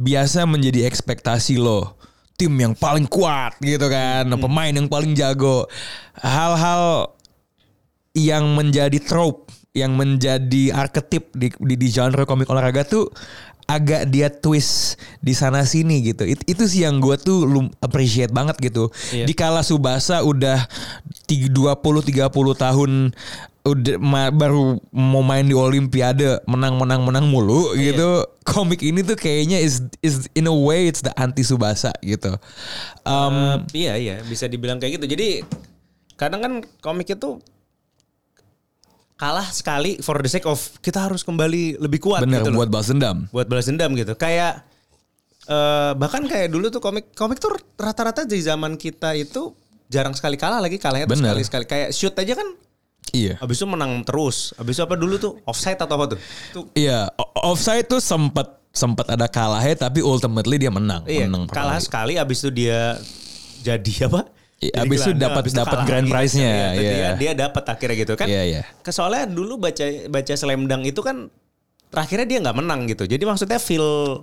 biasa 0.00 0.48
menjadi 0.48 0.88
ekspektasi 0.88 1.60
lo 1.60 2.00
tim 2.40 2.54
yang 2.56 2.72
paling 2.72 3.04
kuat 3.04 3.58
gitu 3.60 3.86
kan 3.92 4.24
pemain 4.40 4.72
yang 4.72 4.88
paling 4.88 5.12
jago 5.12 5.68
hal-hal 6.16 7.12
yang 8.16 8.56
menjadi 8.56 8.96
trope 9.02 9.52
yang 9.72 9.96
menjadi 9.96 10.68
arketip 10.72 11.32
di, 11.32 11.48
di, 11.48 11.74
di 11.80 11.88
genre 11.88 12.28
komik 12.28 12.48
olahraga 12.48 12.84
tuh 12.84 13.08
agak 13.72 14.04
dia 14.06 14.28
twist 14.28 14.94
di 15.18 15.32
sana 15.32 15.64
sini 15.64 16.04
gitu. 16.04 16.22
It- 16.22 16.44
itu 16.44 16.64
sih 16.64 16.84
yang 16.84 17.00
gue 17.00 17.16
tuh 17.16 17.42
lum 17.42 17.72
appreciate 17.78 18.28
banget 18.28 18.60
gitu. 18.60 18.92
Iya. 19.08 19.24
Di 19.24 19.32
kala 19.32 19.64
Subasa 19.64 20.20
udah 20.20 20.68
20 21.26 21.48
30 22.04 22.28
tahun 22.54 22.90
udah 23.62 23.94
ma- 23.96 24.28
baru 24.28 24.82
mau 24.90 25.22
main 25.22 25.46
di 25.46 25.54
olimpiade 25.54 26.42
menang 26.44 26.76
menang 26.76 27.06
menang 27.06 27.24
mulu 27.24 27.72
gitu. 27.74 28.26
Komik 28.42 28.82
ini 28.82 29.00
tuh 29.00 29.14
kayaknya 29.14 29.56
is 29.56 29.80
is 30.00 30.26
in 30.34 30.44
a 30.44 30.52
way 30.52 30.84
it's 30.84 31.00
the 31.00 31.14
anti 31.14 31.40
Subasa 31.40 31.94
gitu. 32.00 32.34
Um, 33.02 33.62
Eh, 33.72 33.86
iya 33.86 33.94
iya 33.96 34.16
bisa 34.20 34.44
dibilang 34.44 34.76
kayak 34.76 34.98
gitu. 34.98 35.06
Jadi 35.08 35.28
kadang 36.14 36.42
kan 36.42 36.52
komik 36.78 37.08
itu 37.08 37.38
kalah 39.22 39.46
sekali 39.48 40.02
for 40.02 40.18
the 40.18 40.26
sake 40.26 40.42
of 40.44 40.58
kita 40.82 40.98
harus 40.98 41.22
kembali 41.22 41.78
lebih 41.78 42.02
kuat 42.02 42.26
bener 42.26 42.42
gitu 42.42 42.50
loh. 42.50 42.58
buat 42.58 42.70
balas 42.74 42.90
dendam. 42.90 43.30
buat 43.30 43.46
balas 43.46 43.70
dendam 43.70 43.94
gitu. 43.94 44.18
Kayak 44.18 44.66
eh 45.42 45.92
bahkan 45.94 46.26
kayak 46.26 46.50
dulu 46.50 46.66
tuh 46.68 46.82
komik 46.82 47.14
komik 47.14 47.38
tuh 47.38 47.54
rata-rata 47.74 48.22
di 48.22 48.38
zaman 48.38 48.74
kita 48.74 49.14
itu 49.14 49.54
jarang 49.86 50.10
sekali 50.10 50.34
kalah 50.34 50.58
lagi 50.58 50.74
kalahnya 50.74 51.06
tuh 51.06 51.14
Bener. 51.14 51.38
sekali-sekali. 51.38 51.64
Kayak 51.66 51.88
shoot 51.94 52.18
aja 52.18 52.34
kan 52.34 52.48
Iya. 53.12 53.36
habis 53.38 53.60
itu 53.60 53.66
menang 53.68 54.02
terus. 54.02 54.56
Habis 54.56 54.74
itu 54.74 54.82
apa 54.82 54.96
dulu 54.96 55.14
tuh 55.18 55.32
offside 55.44 55.76
atau 55.76 55.94
apa 55.94 56.16
tuh? 56.16 56.18
Tuh 56.50 56.64
Iya, 56.72 57.12
offside 57.38 57.84
tuh 57.84 58.00
sempat 58.00 58.58
sempat 58.72 59.04
ada 59.06 59.28
kalahnya 59.28 59.84
tapi 59.84 60.00
ultimately 60.00 60.56
dia 60.56 60.72
menang. 60.72 61.04
iya, 61.04 61.28
menang 61.28 61.44
kalah 61.46 61.76
sekali 61.76 62.16
habis 62.16 62.40
itu 62.40 62.50
dia 62.50 62.96
jadi 63.60 64.08
apa? 64.08 64.31
Iya, 64.62 64.86
habis 64.86 65.02
itu 65.02 65.10
dapat- 65.18 65.50
dapat 65.50 65.78
grand 65.82 66.06
lagi. 66.06 66.14
prize-nya, 66.14 66.46
Iya, 66.46 66.70
iya. 66.78 66.92
Dia, 66.94 67.10
dia 67.18 67.32
dapat 67.34 67.64
akhirnya 67.66 67.96
gitu 67.98 68.14
kan. 68.14 68.26
Iya, 68.30 68.42
iya. 68.46 68.62
Soalnya 68.86 69.26
dulu 69.26 69.58
baca 69.58 69.82
baca 70.06 70.32
Slam 70.32 70.62
itu 70.86 71.00
kan 71.02 71.26
terakhirnya 71.90 72.26
dia 72.30 72.38
nggak 72.46 72.56
menang 72.56 72.86
gitu. 72.86 73.02
Jadi 73.04 73.22
maksudnya 73.26 73.58
feel 73.58 74.22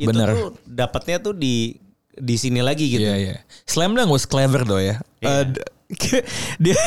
itu 0.00 0.08
Bener. 0.08 0.32
tuh 0.32 0.46
dapatnya 0.64 1.20
tuh 1.20 1.36
di 1.36 1.76
di 2.16 2.34
sini 2.34 2.64
lagi 2.64 2.88
gitu. 2.88 3.04
Iya, 3.04 3.16
iya. 3.20 3.36
Slam 3.68 3.92
Dunk 3.92 4.08
was 4.08 4.24
clever 4.24 4.64
though 4.64 4.80
ya. 4.80 4.96
Iya. 5.20 5.28
Eh, 5.28 5.44
d- 5.52 5.64
dia 6.64 6.80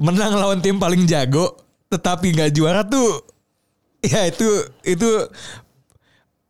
menang 0.00 0.32
lawan 0.34 0.58
tim 0.58 0.74
paling 0.74 1.04
jago 1.04 1.52
tetapi 1.86 2.32
nggak 2.32 2.50
juara 2.50 2.82
tuh 2.82 3.20
ya 4.00 4.24
itu 4.24 4.48
itu 4.82 5.10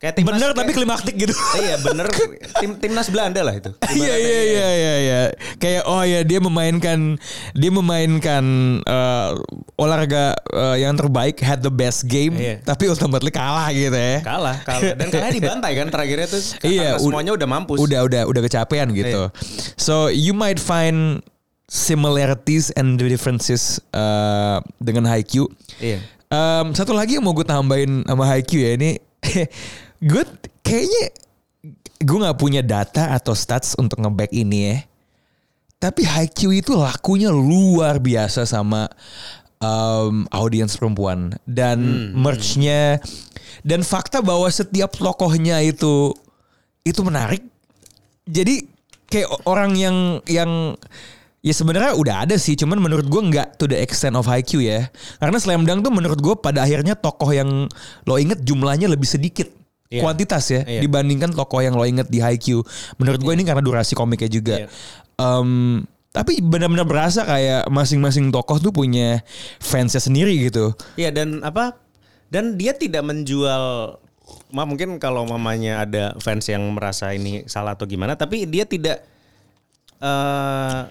Kayak 0.03 0.19
timnas 0.19 0.35
bener 0.35 0.49
kayak- 0.51 0.59
tapi 0.59 0.71
klimaktik 0.75 1.15
gitu. 1.15 1.31
iya 1.55 1.79
bener 1.79 2.11
tim 2.59 2.75
timnas 2.75 3.07
Belanda 3.07 3.39
lah 3.39 3.55
itu. 3.55 3.71
Iya 3.89 4.13
iya 4.13 4.39
iya 4.43 4.67
iya 4.69 4.93
iya. 4.99 5.21
Kayak 5.55 5.87
oh 5.87 6.03
ya 6.03 6.27
dia 6.27 6.43
memainkan 6.43 7.15
dia 7.55 7.71
memainkan 7.71 8.43
eh, 8.83 9.29
olahraga 9.73 10.35
eh, 10.43 10.83
yang 10.83 10.91
terbaik 10.93 11.39
had 11.39 11.63
the 11.63 11.71
best 11.71 12.03
game 12.03 12.35
Iya. 12.35 12.59
tapi 12.61 12.91
ultimately 12.91 13.31
kalah 13.31 13.71
gitu 13.71 13.95
ya. 13.95 14.19
Kalah, 14.19 14.59
kalah. 14.61 14.91
Dan 14.91 15.07
kalah 15.07 15.31
dibantai 15.39 15.71
kan 15.71 15.87
terakhirnya 15.87 16.27
tuh 16.27 16.43
karena 16.59 16.67
Iya, 16.67 16.89
semuanya 16.99 17.31
udah 17.31 17.47
mampus. 17.47 17.79
Udah 17.79 18.03
udah 18.03 18.21
udah 18.27 18.41
kecapean 18.43 18.91
gitu. 18.91 19.31
So 19.79 20.11
you 20.11 20.35
might 20.35 20.59
find 20.59 21.23
similarities 21.71 22.75
and 22.75 22.99
differences 22.99 23.79
uh, 23.95 24.59
dengan 24.77 25.07
Haikyuu. 25.07 25.47
Iya. 25.79 26.03
Um, 26.27 26.73
satu 26.73 26.91
lagi 26.91 27.15
yang 27.15 27.23
mau 27.23 27.31
gue 27.31 27.45
tambahin 27.45 28.03
sama 28.03 28.25
Haikyuu 28.25 28.61
ya 28.61 28.71
ini, 28.73 28.97
gue 30.03 30.23
kayaknya 30.59 31.15
gue 32.03 32.17
nggak 32.19 32.39
punya 32.39 32.59
data 32.59 33.15
atau 33.15 33.31
stats 33.31 33.79
untuk 33.79 34.03
ngeback 34.03 34.35
ini 34.35 34.59
ya. 34.67 34.77
Tapi 35.79 36.07
Haikyuu 36.07 36.63
itu 36.63 36.75
lakunya 36.79 37.27
luar 37.31 37.99
biasa 37.99 38.47
sama 38.47 38.87
um, 39.59 40.27
audiens 40.31 40.75
perempuan 40.75 41.35
dan 41.47 42.11
merchnya 42.15 43.03
dan 43.63 43.83
fakta 43.83 44.19
bahwa 44.23 44.47
setiap 44.47 44.95
tokohnya 44.95 45.59
itu 45.63 46.11
itu 46.83 46.99
menarik. 47.03 47.43
Jadi 48.27 48.63
kayak 49.07 49.47
orang 49.47 49.75
yang 49.75 49.97
yang 50.27 50.75
ya 51.43 51.53
sebenarnya 51.55 51.95
udah 51.99 52.15
ada 52.27 52.35
sih, 52.39 52.55
cuman 52.55 52.79
menurut 52.79 53.07
gue 53.07 53.21
nggak 53.31 53.59
to 53.59 53.67
the 53.67 53.79
extent 53.79 54.15
of 54.15 54.27
Haikyuu 54.27 54.63
ya. 54.63 54.87
Karena 55.19 55.39
Slam 55.39 55.67
Dunk 55.67 55.83
tuh 55.83 55.91
menurut 55.91 56.19
gue 56.19 56.35
pada 56.39 56.63
akhirnya 56.63 56.95
tokoh 56.95 57.31
yang 57.31 57.67
lo 58.07 58.15
inget 58.15 58.43
jumlahnya 58.43 58.87
lebih 58.87 59.07
sedikit. 59.07 59.62
Iya. 59.93 60.01
Kuantitas 60.01 60.43
ya 60.49 60.65
Iya. 60.65 60.81
dibandingkan 60.81 61.37
tokoh 61.37 61.61
yang 61.61 61.77
lo 61.77 61.85
inget 61.85 62.09
di 62.09 62.17
Haikyuu. 62.17 62.65
Menurut 62.97 63.21
gue 63.21 63.33
ini 63.37 63.45
karena 63.45 63.61
durasi 63.61 63.93
komiknya 63.93 64.25
juga. 64.25 64.55
Iya. 64.65 64.67
Em, 65.21 65.85
tapi 66.09 66.41
benar-benar 66.41 66.85
berasa 66.89 67.21
kayak 67.25 67.69
masing-masing 67.69 68.33
tokoh 68.33 68.57
tuh 68.57 68.73
punya 68.73 69.21
fansnya 69.61 70.01
sendiri 70.01 70.33
gitu. 70.49 70.73
Iya 70.97 71.13
dan 71.13 71.45
apa 71.45 71.77
dan 72.33 72.57
dia 72.57 72.73
tidak 72.73 73.05
menjual 73.05 73.97
Ma 74.53 74.63
mungkin 74.69 75.01
kalau 75.01 75.25
mamanya 75.25 75.81
ada 75.83 76.13
fans 76.21 76.45
yang 76.47 76.61
merasa 76.73 77.11
ini 77.13 77.45
salah 77.49 77.73
atau 77.73 77.89
gimana 77.89 78.13
tapi 78.13 78.45
dia 78.45 78.65
tidak 78.65 79.01
eh 79.99 80.81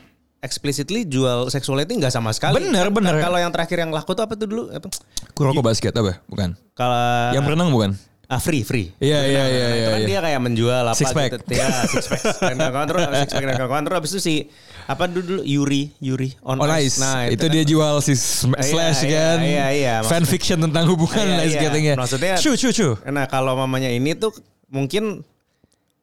explicitly 0.43 1.07
jual 1.07 1.47
sexuality 1.49 1.95
nggak 1.95 2.11
sama 2.11 2.35
sekali. 2.35 2.59
Bener, 2.59 2.91
bener. 2.91 3.23
Kalau 3.23 3.39
yang 3.39 3.55
terakhir 3.55 3.79
yang 3.79 3.95
laku 3.95 4.19
tuh 4.19 4.27
apa 4.27 4.35
tuh 4.35 4.51
dulu? 4.51 4.63
Apa? 4.75 4.91
Kuroko 5.39 5.63
basket 5.63 5.95
apa? 5.95 6.19
Bukan. 6.27 6.59
Kalau 6.75 7.31
Yang 7.31 7.45
berenang 7.47 7.71
bukan? 7.71 7.91
Ah 8.33 8.41
free 8.41 8.65
free. 8.65 8.89
Iya, 8.97 9.21
iya, 9.23 9.45
iya, 9.45 9.45
Nah, 9.45 9.69
itu 9.69 9.77
iya, 9.77 9.89
kan 9.93 10.01
iya. 10.01 10.09
dia 10.09 10.21
kayak 10.25 10.41
menjual 10.41 10.85
apa 10.87 10.97
Six 10.97 11.13
pack. 11.13 11.31
gitu. 11.37 11.53
Ya, 11.53 11.69
six 11.85 12.05
pack. 12.07 12.23
Dan 12.41 12.57
kawan 12.57 12.87
terus 12.89 13.03
six 13.05 13.31
pack 13.31 13.45
dan 13.45 13.57
kawan 13.61 13.83
terus 13.85 13.97
habis 14.01 14.11
itu 14.11 14.21
si 14.21 14.35
apa 14.83 15.05
dulu, 15.05 15.21
dulu 15.23 15.43
Yuri 15.45 15.83
Yuri 16.01 16.33
on, 16.41 16.57
On 16.57 16.69
Ice. 16.81 16.97
Nah, 16.97 17.29
itu, 17.29 17.45
kan- 17.45 17.53
dia 17.53 17.63
jual 17.63 17.95
si 18.01 18.17
sm- 18.17 18.57
Iya, 18.57 18.65
slash 18.65 19.01
iya, 19.03 19.13
kan. 19.13 19.37
iya, 19.39 19.67
iya. 19.71 19.95
Fan 20.01 20.25
Maksud- 20.25 20.33
fiction 20.33 20.59
tentang 20.59 20.89
hubungan 20.89 21.23
Iya, 21.23 21.45
ice 21.45 21.53
iya. 21.53 21.61
skatingnya. 21.61 21.95
Maksudnya- 21.95 22.37
Cu 22.39 22.51
cu 22.53 22.69
cu. 22.73 22.89
Nah 23.07 23.25
kalau 23.27 23.53
mamanya 23.55 23.87
ini 23.87 24.15
tuh 24.15 24.33
mungkin 24.67 25.21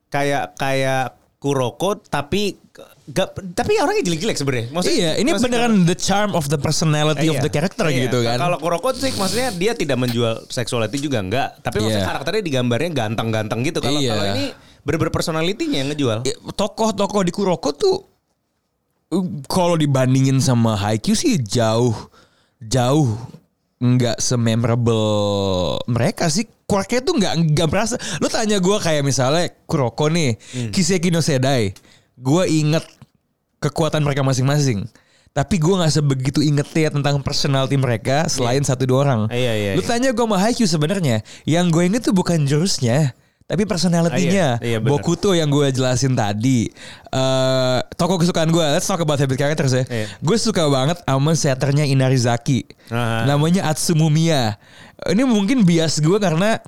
kayak 0.07 0.53
kayak 0.55 1.17
Kuroko 1.37 1.97
tapi 1.97 2.59
gak, 3.09 3.27
tapi 3.51 3.77
orangnya 3.77 4.03
jelek-jelek 4.03 4.35
sebenarnya. 4.35 4.67
Maksudnya- 4.69 4.97
Iya, 4.97 5.11
ini 5.17 5.29
maksudnya- 5.29 5.65
beneran 5.65 5.83
the 5.83 5.93
charm 5.93 6.31
of 6.31 6.45
the 6.45 6.55
personality 6.55 7.27
of 7.27 7.37
Iya, 7.37 7.43
the 7.43 7.51
character 7.51 7.85
iya. 7.87 8.05
gitu 8.05 8.21
kan. 8.21 8.37
Kalau 8.37 8.57
Kuroko 8.57 8.93
sih 8.93 9.11
maksudnya 9.11 9.49
dia 9.51 9.73
tidak 9.73 9.97
menjual 9.97 10.45
sexuality 10.47 10.97
juga 10.99 11.19
enggak, 11.19 11.59
tapi 11.59 11.79
maksudnya 11.79 12.01
Iya. 12.01 12.09
karakternya 12.09 12.43
digambarnya 12.43 12.89
ganteng-ganteng 12.91 13.59
gitu. 13.63 13.79
Kalau 13.79 13.97
Iya. 13.97 14.11
kalau 14.11 14.25
ini 14.31 14.45
bener-bener 14.79 15.11
personality-nya 15.11 15.77
yang 15.77 15.89
ngejual. 15.89 16.17
Ya, 16.23 16.35
tokoh-tokoh 16.51 17.21
di 17.21 17.31
Kuroko 17.31 17.69
tuh 17.71 17.95
uh, 19.09 19.25
kalau 19.45 19.73
dibandingin 19.73 20.37
sama 20.37 20.73
Haikyuu 20.73 21.13
sih 21.13 21.35
jauh 21.37 21.97
jauh 22.59 23.17
nggak 23.79 24.19
sememorable 24.19 25.79
mereka 25.87 26.27
sih 26.27 26.43
quirknya 26.65 26.99
tuh 26.99 27.15
nggak 27.15 27.33
nggak 27.49 27.67
berasa 27.67 27.95
lu 28.19 28.27
tanya 28.27 28.59
gue 28.59 28.77
kayak 28.77 29.01
misalnya 29.01 29.47
Kuroko 29.63 30.07
nih 30.07 30.35
Hmm. 30.35 30.69
Kiseki 30.69 31.09
no 31.09 31.19
Sedai 31.19 31.71
gue 32.13 32.43
inget 32.45 32.83
kekuatan 33.59 34.03
mereka 34.03 34.23
masing-masing. 34.23 34.87
Tapi 35.29 35.61
gue 35.61 35.71
nggak 35.71 35.93
sebegitu 35.93 36.39
ingetnya 36.41 36.89
tentang 36.89 37.21
personality 37.21 37.77
mereka 37.77 38.25
selain 38.25 38.65
satu 38.65 38.89
dua 38.89 38.99
orang. 39.05 39.21
Iya, 39.29 39.53
iya, 39.53 39.71
lu 39.77 39.85
iya. 39.85 39.87
tanya 39.87 40.09
gue 40.09 40.25
sama 40.25 40.41
Haikyuu 40.41 40.65
sebenarnya 40.65 41.21
yang 41.45 41.69
gue 41.69 41.85
inget 41.85 42.09
tuh 42.09 42.17
bukan 42.17 42.49
jurusnya 42.49 43.13
tapi 43.49 43.65
personality-nya. 43.65 44.61
Ah, 44.61 44.65
iya, 44.65 44.77
iya. 44.77 44.79
Bokuto 44.81 45.33
yang 45.33 45.49
gue 45.49 45.73
jelasin 45.73 46.13
tadi. 46.13 46.69
Eh 47.09 47.79
Tokoh 47.97 48.21
kesukaan 48.21 48.53
gue 48.53 48.61
Let's 48.61 48.85
talk 48.85 49.01
about 49.01 49.17
habit 49.17 49.41
characters 49.41 49.73
ya. 49.73 49.83
Iya. 49.89 50.05
Gue 50.21 50.37
suka 50.37 50.69
banget 50.69 51.01
sama 51.01 51.33
setternya 51.33 51.89
Inarizaki 51.89 52.69
Aha. 52.93 53.25
Namanya 53.25 53.65
Atsumomiya 53.65 54.61
Ini 55.09 55.25
mungkin 55.25 55.65
bias 55.65 55.97
gue 55.97 56.17
karena 56.21 56.61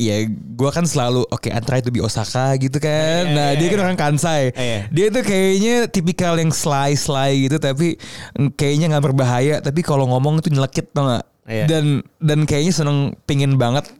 Ya 0.00 0.24
gue 0.32 0.70
kan 0.72 0.88
selalu 0.88 1.28
Oke 1.28 1.52
I 1.52 1.60
try 1.60 1.84
to 1.84 1.92
be 1.92 2.00
Osaka 2.00 2.56
gitu 2.56 2.80
kan 2.80 3.28
Iya, 3.28 3.36
Nah 3.36 3.48
iya, 3.52 3.58
dia 3.60 3.66
kan 3.68 3.78
iya. 3.78 3.84
orang 3.84 3.98
Kansai 4.00 4.42
Iya. 4.56 4.78
Dia 4.88 5.06
tuh 5.12 5.22
kayaknya 5.28 5.74
tipikal 5.92 6.40
yang 6.40 6.48
sly-sly 6.48 7.44
gitu 7.44 7.60
Tapi 7.60 8.00
mm, 8.40 8.56
kayaknya 8.56 8.96
gak 8.96 9.04
berbahaya 9.12 9.60
Tapi 9.60 9.84
kalau 9.84 10.08
ngomong 10.08 10.40
tuh 10.40 10.48
nyelekit 10.48 10.88
tau 10.96 11.04
gak 11.04 11.28
Iya. 11.50 11.66
Dan 11.66 12.06
dan 12.22 12.46
kayaknya 12.46 12.72
seneng 12.72 13.12
pingin 13.26 13.58
banget 13.58 13.90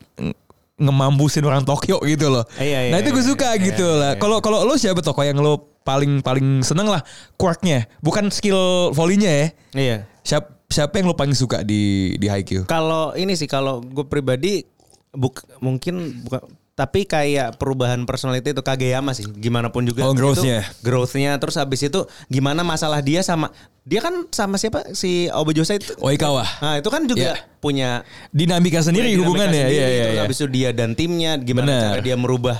ngemampusin 0.80 1.44
orang 1.44 1.62
Tokyo 1.62 2.00
gitu 2.08 2.32
loh. 2.32 2.44
Iya, 2.56 2.88
iya, 2.88 2.90
nah 2.90 2.98
itu 3.04 3.12
gue 3.12 3.20
iya, 3.20 3.30
suka 3.36 3.48
iya, 3.52 3.64
gitu 3.68 3.84
iya, 3.84 4.00
lah. 4.00 4.12
iya. 4.16 4.20
Kalau 4.22 4.40
kalau 4.40 4.64
lo 4.64 4.74
siapa 4.80 5.04
tokoh 5.04 5.22
yang 5.22 5.36
lo 5.36 5.76
paling 5.84 6.24
paling 6.24 6.64
seneng 6.64 6.88
lah 6.88 7.04
quirknya, 7.36 7.84
bukan 8.00 8.32
skill 8.32 8.90
volleynya 8.96 9.28
ya. 9.28 9.46
Iya. 9.76 9.96
Siapa 10.24 10.48
siapa 10.72 11.02
yang 11.02 11.12
lo 11.12 11.14
paling 11.14 11.36
suka 11.36 11.60
di 11.60 12.16
di 12.16 12.26
Haikyuu? 12.32 12.64
Kalau 12.64 13.12
ini 13.12 13.36
sih 13.36 13.44
kalau 13.44 13.84
gue 13.84 14.08
pribadi 14.08 14.64
buk, 15.10 15.42
mungkin 15.58 16.22
buka, 16.22 16.40
tapi 16.72 17.04
kayak 17.04 17.58
perubahan 17.58 18.02
personality 18.04 18.50
itu 18.50 18.62
Kageyama 18.62 19.12
sih. 19.12 19.26
Gimana 19.26 19.68
pun 19.68 19.84
juga. 19.84 20.06
Oh, 20.06 20.14
growth-nya. 20.14 20.64
Itu, 20.64 20.80
growth-nya 20.80 21.36
terus 21.36 21.54
habis 21.54 21.80
itu 21.80 22.00
gimana 22.26 22.62
masalah 22.62 23.00
dia 23.00 23.20
sama 23.20 23.52
dia 23.82 23.98
kan 23.98 24.24
sama 24.30 24.56
siapa 24.56 24.94
si 24.94 25.28
Obajosa 25.28 25.76
itu. 25.76 25.92
Oikawa. 25.98 26.46
Nah, 26.60 26.78
itu 26.78 26.88
kan 26.88 27.04
juga 27.04 27.34
Iya. 27.34 27.58
punya 27.58 27.90
Dinamika 28.30 28.80
sendiri 28.80 29.10
dinamika 29.10 29.24
hubungannya. 29.26 29.62
sendiri, 29.66 29.76
Iya 29.76 29.86
iya 29.86 30.00
terus 30.00 30.14
iya. 30.14 30.22
habis 30.24 30.36
itu 30.38 30.48
dia 30.48 30.68
dan 30.70 30.90
timnya 30.94 31.32
gimana 31.36 31.66
Bener. 31.66 31.82
cara 31.90 32.00
dia 32.00 32.16
merubah 32.16 32.58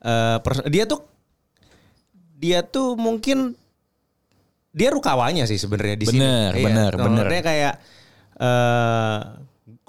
eh, 0.00 0.38
pers- 0.40 0.66
dia 0.66 0.84
tuh 0.84 1.00
dia 2.36 2.60
tuh 2.60 2.94
mungkin 2.94 3.54
dia 4.70 4.90
rukawanya 4.90 5.44
sih 5.44 5.56
sebenarnya 5.56 5.96
di 5.96 6.06
sini. 6.06 6.20
Bener, 6.20 6.52
bener, 6.52 6.92
Nah, 6.92 7.04
bener. 7.04 7.26
Kayak 7.40 7.74
eh 8.36 9.18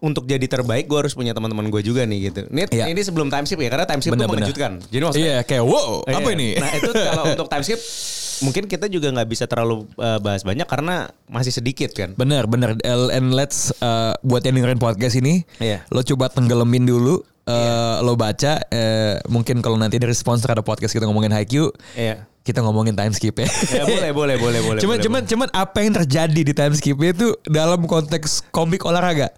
untuk 0.01 0.25
jadi 0.25 0.41
terbaik 0.41 0.85
gue 0.85 0.97
harus 0.97 1.13
punya 1.13 1.31
teman-teman 1.31 1.69
gue 1.69 1.81
juga 1.81 2.01
nih 2.01 2.29
gitu. 2.29 2.49
Ini 2.49 2.65
Iya. 2.67 2.85
ini 2.89 3.01
sebelum 3.01 3.29
time 3.29 3.45
skip 3.45 3.57
ya 3.57 3.69
karena 3.69 3.85
time 3.85 4.01
skip 4.01 4.13
Bener, 4.13 4.25
tuh 4.25 4.33
bener. 4.33 4.41
mengejutkan. 4.49 4.71
Jadi 4.83 5.03
maksudnya 5.05 5.25
Iya 5.31 5.37
kayak 5.43 5.63
wow 5.63 5.91
Iya. 6.03 6.15
apa 6.17 6.29
ini? 6.33 6.47
Nah 6.57 6.71
itu 6.73 6.91
kalau 7.07 7.23
untuk 7.29 7.47
time 7.47 7.63
skip 7.63 7.81
mungkin 8.39 8.63
kita 8.65 8.85
juga 8.85 9.07
nggak 9.09 9.27
bisa 9.27 9.45
terlalu 9.45 9.85
eh, 9.97 10.19
bahas 10.19 10.41
banyak 10.41 10.65
karena 10.65 10.95
masih 11.25 11.53
sedikit 11.53 11.93
kan. 11.93 12.13
Bener 12.13 12.45
bener 12.45 12.73
and 12.83 13.33
let's 13.33 13.69
uh, 13.77 14.17
buat 14.21 14.41
yang 14.41 14.57
dengerin 14.57 14.77
podcast 14.77 15.13
ini, 15.15 15.45
Iya. 15.57 15.85
lo 15.87 16.01
coba 16.01 16.27
tenggelamin 16.27 16.81
dulu, 16.83 17.21
uh, 17.47 18.03
lo 18.03 18.13
baca, 18.13 18.59
uh, 18.61 19.15
mungkin 19.27 19.59
kalau 19.59 19.75
nanti 19.75 19.95
dari 19.95 20.11
sponsor 20.11 20.51
ada 20.51 20.61
podcast 20.61 20.91
kita 20.91 21.07
ngomongin 21.07 21.31
Haikyuu, 21.31 21.71
Iya. 21.95 22.27
kita 22.43 22.59
ngomongin 22.59 22.93
time 22.93 23.11
skip 23.11 23.35
ya. 23.35 23.47
Ya 23.73 23.83
boleh 23.83 24.11
boleh 24.11 24.35
boleh 24.35 24.59
boleh. 24.61 24.79
cuman 24.79 24.95
boleh, 24.95 25.03
cuman 25.03 25.21
cuman 25.23 25.47
apa 25.51 25.77
yang 25.79 25.93
terjadi 25.95 26.41
di 26.43 26.53
time 26.53 26.75
skip 26.75 26.95
itu 26.97 27.33
dalam 27.43 27.83
konteks 27.83 28.45
komik 28.49 28.83
olahraga? 28.83 29.31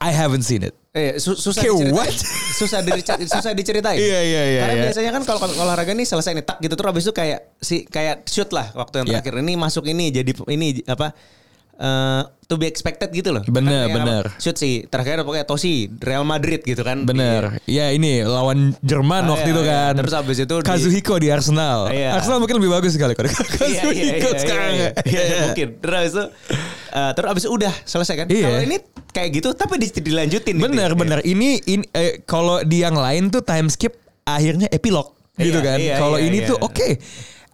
I 0.00 0.10
haven't 0.10 0.42
seen 0.42 0.64
it. 0.64 0.72
Eh, 0.90 1.20
su- 1.22 1.36
susah 1.36 1.62
diceritain. 1.62 1.94
what? 1.94 2.10
susah 2.56 2.80
diceritain. 2.80 3.22
susah 3.22 3.52
diceritain. 3.52 3.98
Iya, 4.02 4.20
iya, 4.20 4.42
iya, 4.48 4.60
Karena 4.60 4.74
iya. 4.74 4.82
biasanya 4.88 5.10
kan 5.12 5.22
kalau 5.22 5.38
olahraga 5.60 5.92
nih 5.92 6.02
selesai 6.02 6.34
nih 6.34 6.42
tak 6.42 6.58
gitu 6.58 6.74
terus 6.74 6.88
habis 6.88 7.04
itu 7.04 7.12
kayak 7.12 7.40
si 7.56 7.84
kayak 7.84 8.26
shoot 8.26 8.50
lah 8.50 8.74
waktu 8.74 8.98
yang 8.98 9.06
Iya. 9.06 9.14
terakhir 9.22 9.34
ini 9.38 9.54
masuk 9.54 9.84
ini 9.86 10.10
jadi 10.10 10.30
ini 10.48 10.82
apa 10.84 11.14
eh 11.80 12.22
to 12.44 12.54
be 12.54 12.66
expected 12.66 13.08
gitu 13.08 13.30
loh. 13.30 13.40
Bener, 13.44 13.86
Kan 13.86 13.94
bener. 13.96 14.24
Shoot 14.36 14.54
sih 14.54 14.84
terakhir 14.84 15.22
pokoknya 15.22 15.46
Tosi 15.46 15.86
Real 15.96 16.22
Madrid 16.22 16.60
gitu 16.60 16.82
kan. 16.82 17.02
Bener. 17.02 17.62
Ya 17.64 17.88
ini 17.88 18.20
lawan 18.20 18.74
Jerman 18.80 19.24
Ah, 19.24 19.32
waktu 19.32 19.48
iya, 19.48 19.54
itu 19.54 19.62
iya. 19.62 19.70
kan. 19.72 19.92
Terus 19.96 20.12
habis 20.12 20.36
itu 20.36 20.54
di- 20.56 20.66
Kazuhiko 20.66 21.14
di 21.16 21.28
Arsenal. 21.28 21.88
Iya. 21.88 22.10
Arsenal 22.12 22.38
mungkin 22.38 22.58
lebih 22.58 22.70
bagus 22.70 22.92
sekali 22.92 23.14
kalau 23.14 23.30
Iya, 23.30 23.38
iya, 23.62 23.80
Kazuhiko 23.80 24.28
iya, 24.28 24.38
sekarang. 24.38 24.72
iya, 24.72 24.82
ya. 24.82 24.90
iya, 25.08 25.20
iya, 25.22 25.38
mungkin. 25.46 25.68
Terus 25.78 25.94
habis 25.96 26.12
itu 26.12 26.24
eh, 26.90 27.10
terus 27.14 27.28
abis 27.30 27.44
udah 27.48 27.74
selesai 27.84 28.14
kan. 28.16 28.26
Iya. 28.28 28.44
Kalau 28.44 28.60
ini 28.60 28.76
kayak 29.08 29.28
gitu 29.32 29.48
tapi 29.52 29.74
di- 29.78 30.02
dilanjutin. 30.02 30.54
gitu. 30.54 30.64
Bener 30.66 30.90
bener. 30.92 31.18
Ini 31.22 31.48
ini 31.64 31.84
eh, 31.88 32.20
kalau 32.20 32.60
di 32.60 32.82
yang 32.82 32.94
lain 32.94 33.30
tuh 33.30 33.40
time 33.40 33.70
skip 33.70 33.94
akhirnya 34.22 34.66
epilog 34.68 35.14
gitu 35.34 35.56
Iya, 35.56 35.64
kan. 35.64 35.78
iya, 35.78 35.94
kalau 35.96 36.18
iya, 36.18 36.26
ini 36.26 36.38
iya. 36.42 36.50
tuh 36.50 36.58
oke 36.58 36.88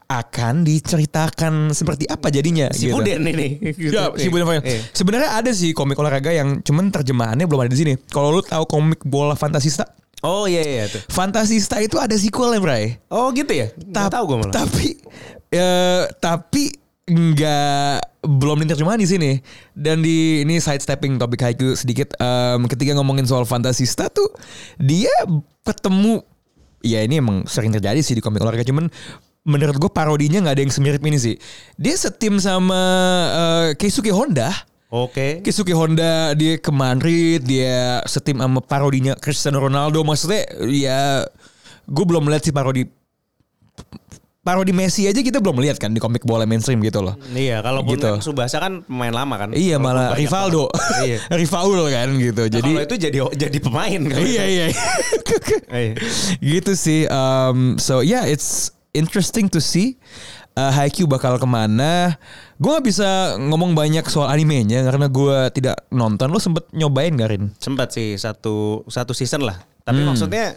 akan 0.06 0.62
diceritakan 0.62 1.74
seperti 1.74 2.06
apa 2.06 2.30
jadinya. 2.30 2.70
Si 2.70 2.86
gitu. 2.86 2.98
Buden 2.98 3.26
ini. 3.26 3.58
Ya, 3.90 4.14
si 4.14 4.30
Buden. 4.30 4.62
Iya. 4.62 4.80
Sebenarnya 4.94 5.30
ada 5.42 5.50
sih 5.50 5.74
komik 5.74 5.98
olahraga 5.98 6.30
yang 6.30 6.62
cuman 6.62 6.94
terjemahannya 6.94 7.46
belum 7.46 7.66
ada 7.66 7.70
di 7.74 7.78
sini. 7.78 7.92
Kalau 8.10 8.30
lu 8.30 8.42
tahu 8.42 8.64
komik 8.70 9.02
bola 9.02 9.34
Fantasista, 9.34 9.86
Oh 10.24 10.48
iya 10.48 10.64
iya 10.64 10.84
tuh. 10.88 11.02
Fantasista 11.12 11.76
itu 11.78 12.00
ada 12.00 12.16
sequelnya, 12.16 12.58
Bray. 12.58 12.98
Oh 13.12 13.28
gitu 13.36 13.52
ya? 13.52 13.68
Nggak 13.76 14.10
tahu 14.10 14.24
gue 14.32 14.36
malah. 14.42 14.54
Tapi 14.54 14.88
eh, 15.52 16.02
tapi 16.18 16.72
nggak 17.06 18.26
belum 18.26 18.64
diterjemahan 18.64 18.98
di 18.98 19.08
sini. 19.08 19.30
Dan 19.76 20.00
di 20.00 20.42
ini 20.42 20.56
sidestepping 20.58 21.20
topik 21.20 21.44
haiku 21.44 21.76
sedikit 21.76 22.16
em, 22.18 22.64
ketika 22.66 22.96
ngomongin 22.96 23.28
soal 23.28 23.44
Fantasista 23.44 24.08
tuh 24.08 24.26
dia 24.80 25.12
ketemu 25.62 26.24
ya 26.86 27.02
ini 27.02 27.18
emang 27.18 27.46
sering 27.50 27.74
terjadi 27.74 27.98
sih 28.00 28.14
di 28.14 28.22
komik 28.22 28.38
olahraga 28.42 28.62
cuman 28.62 28.86
menurut 29.46 29.78
gue 29.78 29.90
parodinya 29.90 30.42
nggak 30.42 30.54
ada 30.58 30.62
yang 30.66 30.74
semirip 30.74 31.00
ini 31.06 31.16
sih. 31.16 31.34
Dia 31.78 31.94
setim 31.94 32.42
sama 32.42 32.80
eh, 33.30 33.68
Keisuke 33.78 34.10
Honda. 34.10 34.50
Oke. 34.90 35.42
Keisuke 35.46 35.74
Honda 35.74 36.34
dia 36.34 36.58
ke 36.58 36.70
Madrid, 36.74 37.42
dia 37.42 38.02
setim 38.10 38.42
sama 38.42 38.58
parodinya 38.58 39.14
Cristiano 39.14 39.62
Ronaldo. 39.62 40.02
Maksudnya 40.02 40.42
ya 40.66 41.22
gue 41.86 42.04
belum 42.04 42.26
melihat 42.26 42.50
sih 42.50 42.54
parodi 42.54 42.82
parodi 44.46 44.70
Messi 44.70 45.10
aja 45.10 45.18
kita 45.18 45.42
belum 45.42 45.58
melihat 45.58 45.82
kan 45.82 45.90
di 45.90 45.98
komik 45.98 46.22
bola 46.22 46.46
mainstream 46.46 46.78
gitu 46.86 47.02
loh. 47.02 47.18
Iya, 47.34 47.66
kalaupun 47.66 47.98
Gitu. 47.98 48.10
Subasa 48.22 48.62
kan 48.62 48.86
pemain 48.86 49.10
lama 49.10 49.34
kan. 49.42 49.50
Iya 49.50 49.82
malah 49.82 50.14
Rivaldo. 50.14 50.70
Iya. 51.02 51.18
Rivaldo 51.42 51.90
kan 51.90 52.14
gitu. 52.14 52.46
Nah, 52.46 52.52
Jadi 52.54 52.70
kalau 52.70 52.86
itu 52.86 52.96
jadi 52.98 53.18
jadi 53.34 53.58
pemain 53.58 54.00
kan. 54.06 54.18
iya 54.22 54.44
iya. 54.46 54.66
Iya. 55.74 55.94
gitu 56.54 56.72
sih. 56.78 57.10
Um, 57.10 57.74
so 57.82 58.06
yeah, 58.06 58.22
it's 58.22 58.70
interesting 58.96 59.46
to 59.46 59.60
see 59.60 60.00
uh, 60.56 60.72
Haikyuu 60.72 61.04
bakal 61.04 61.36
ke 61.36 61.44
mana. 61.44 62.16
Gue 62.56 62.72
gak 62.72 62.86
bisa 62.88 63.36
ngomong 63.36 63.76
banyak 63.76 64.02
soal 64.08 64.32
animenya 64.32 64.80
karena 64.82 65.06
gue 65.06 65.52
tidak 65.52 65.76
nonton. 65.92 66.32
Lo 66.32 66.40
sempet 66.40 66.64
nyobain 66.72 67.12
gak 67.12 67.30
Rin? 67.30 67.44
Sempat 67.60 67.92
sih 67.92 68.16
satu 68.16 68.82
satu 68.88 69.12
season 69.12 69.44
lah. 69.44 69.60
Tapi 69.84 70.00
Hmm. 70.00 70.08
maksudnya 70.10 70.56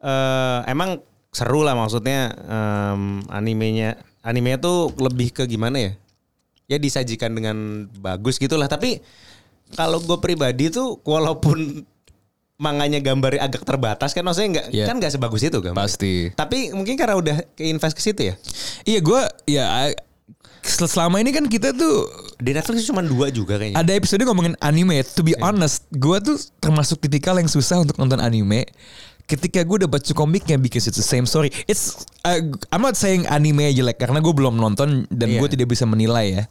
eh 0.00 0.58
emang 0.66 1.04
seru 1.28 1.60
lah 1.60 1.76
maksudnya 1.76 2.32
em, 2.48 3.20
animenya 3.28 4.00
animenya 4.24 4.58
tuh 4.58 4.96
lebih 4.96 5.30
ke 5.30 5.44
gimana 5.44 5.76
ya? 5.76 5.92
Ya 6.68 6.76
disajikan 6.80 7.36
dengan 7.36 7.86
bagus 8.00 8.40
gitulah. 8.40 8.66
Tapi 8.66 9.00
kalau 9.76 10.00
gue 10.00 10.16
pribadi 10.16 10.72
tuh 10.72 10.96
walaupun 11.04 11.84
manganya 12.58 12.98
gambarnya 12.98 13.38
agak 13.40 13.62
terbatas 13.62 14.10
kan 14.10 14.26
maksudnya 14.26 14.50
nggak 14.50 14.66
Iya. 14.74 14.84
kan 14.90 14.98
nggak 14.98 15.12
sebagus 15.14 15.46
itu 15.46 15.58
gambar. 15.62 15.78
Pasti. 15.78 16.34
Tapi 16.34 16.74
mungkin 16.74 16.98
karena 16.98 17.14
udah 17.14 17.36
keinvest 17.54 17.94
ke 17.94 18.02
situ 18.02 18.22
ya. 18.26 18.34
Iya 18.82 18.98
gue 19.00 19.20
ya 19.46 19.64
I- 19.88 19.98
selama 20.60 21.22
ini 21.22 21.30
kan 21.30 21.46
kita 21.46 21.70
tuh 21.72 22.10
Di 22.36 22.50
Netflix 22.50 22.82
cuma 22.84 22.98
dua 23.00 23.30
juga 23.30 23.58
kayaknya. 23.58 23.78
ada 23.78 23.92
episode 23.94 24.22
ngomongin 24.22 24.58
anime. 24.58 25.02
To 25.08 25.22
be 25.22 25.38
honest, 25.38 25.86
gue 25.90 26.18
tuh 26.18 26.34
termasuk 26.58 26.98
tipikal 26.98 27.34
yang 27.34 27.46
susah 27.46 27.78
untuk 27.78 27.94
nonton 27.94 28.18
anime. 28.18 28.66
Ketika 29.24 29.60
gue 29.60 29.76
udah 29.82 29.90
baca 29.90 30.12
komiknya 30.12 30.54
because 30.54 30.86
it's 30.86 30.94
the 30.94 31.04
same 31.04 31.26
story. 31.26 31.50
It's 31.66 31.94
uh, 32.22 32.38
I'm 32.70 32.80
not 32.80 32.94
saying 32.94 33.26
anime 33.26 33.70
jelek 33.70 33.98
karena 33.98 34.18
gue 34.18 34.30
belum 34.30 34.54
nonton 34.54 35.06
dan 35.08 35.28
Iya. 35.30 35.38
gue 35.38 35.48
tidak 35.52 35.68
bisa 35.68 35.82
menilai 35.82 36.26
ya. 36.32 36.44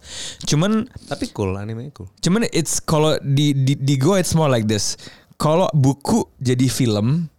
Cuman 0.44 0.88
Tapi 1.04 1.28
cool 1.32 1.52
anime 1.56 1.92
cool. 1.92 2.08
cuman 2.18 2.48
it's 2.48 2.80
kalau 2.80 3.16
di 3.18 3.52
di 3.52 3.76
di 3.76 3.94
gue 3.96 4.16
it's 4.16 4.32
more 4.32 4.48
like 4.48 4.64
this. 4.64 4.96
Kalau 5.38 5.70
buku 5.70 6.26
jadi 6.42 6.66
film 6.66 7.30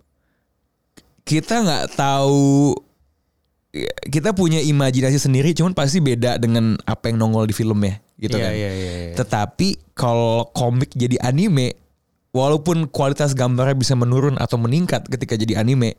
kita 1.28 1.62
nggak 1.62 1.86
tahu 1.94 2.74
kita 4.10 4.34
punya 4.34 4.58
imajinasi 4.66 5.22
sendiri 5.22 5.54
cuman 5.54 5.78
pasti 5.78 6.02
beda 6.02 6.42
dengan 6.42 6.74
apa 6.90 7.14
yang 7.14 7.22
nongol 7.22 7.46
di 7.46 7.54
film 7.54 7.78
ya 7.86 8.02
gitu 8.18 8.36
Iya, 8.36 8.50
kan. 8.50 8.54
iya, 8.58 8.72
iya, 8.74 8.94
iya. 9.12 9.16
Tetapi 9.16 9.94
kalau 9.94 10.50
komik 10.58 10.90
jadi 10.98 11.22
anime 11.22 11.78
walaupun 12.34 12.90
kualitas 12.90 13.38
gambarnya 13.38 13.78
bisa 13.78 13.94
menurun 13.94 14.42
atau 14.42 14.58
meningkat 14.58 15.06
ketika 15.06 15.38
jadi 15.38 15.62
anime 15.62 15.94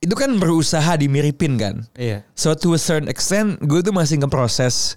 itu 0.00 0.14
kan 0.16 0.32
berusaha 0.38 0.96
dimiripin 0.96 1.58
kan. 1.58 1.84
Iya. 1.98 2.22
So 2.38 2.54
to 2.54 2.72
a 2.72 2.80
certain 2.80 3.10
extent 3.10 3.58
gue 3.60 3.82
tuh 3.82 3.92
masih 3.92 4.22
ngeproses 4.22 4.94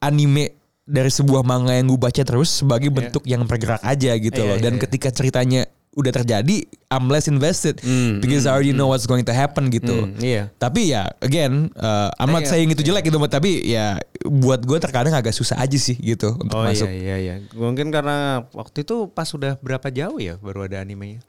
anime 0.00 0.56
dari 0.84 1.08
sebuah 1.08 1.40
manga 1.42 1.72
yang 1.72 1.88
gue 1.88 1.96
baca 1.96 2.20
terus 2.20 2.60
sebagai 2.60 2.92
bentuk 2.92 3.24
yang 3.24 3.44
bergerak 3.44 3.80
aja 3.80 4.12
gitu 4.14 4.36
Iya, 4.36 4.48
loh. 4.52 4.56
Dan 4.60 4.76
iya, 4.76 4.78
iya. 4.78 4.84
ketika 4.84 5.08
ceritanya 5.08 5.62
udah 5.94 6.10
terjadi, 6.10 6.66
I'm 6.90 7.06
less 7.06 7.30
invested 7.30 7.78
Hmm, 7.78 8.18
because 8.18 8.44
I 8.44 8.52
already 8.52 8.74
know 8.74 8.90
what's 8.90 9.06
going 9.06 9.22
to 9.24 9.32
happen 9.32 9.70
gitu. 9.70 10.10
Hmm, 10.10 10.18
iya. 10.18 10.50
Tapi 10.58 10.90
ya 10.90 11.06
again, 11.22 11.70
uh, 11.78 12.10
I'm 12.18 12.28
not 12.28 12.44
Iya, 12.44 12.50
saying 12.52 12.74
itu 12.74 12.82
jelek 12.82 13.06
gitu, 13.06 13.16
tapi 13.24 13.62
ya 13.62 13.96
buat 14.26 14.60
gue 14.60 14.74
terkadang 14.76 15.14
agak 15.14 15.30
susah 15.30 15.54
aja 15.56 15.78
sih 15.78 15.94
gitu 15.94 16.34
untuk 16.34 16.58
Oh 16.58 16.66
masuk. 16.66 16.90
iya 16.90 16.98
iya 16.98 17.16
iya. 17.16 17.34
Mungkin 17.54 17.94
karena 17.94 18.42
waktu 18.50 18.82
itu 18.82 19.06
pas 19.08 19.30
udah 19.30 19.54
berapa 19.62 19.86
jauh 19.88 20.18
ya 20.18 20.34
baru 20.36 20.66
ada 20.66 20.82
animenya. 20.82 21.22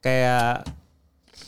Kayak 0.00 0.64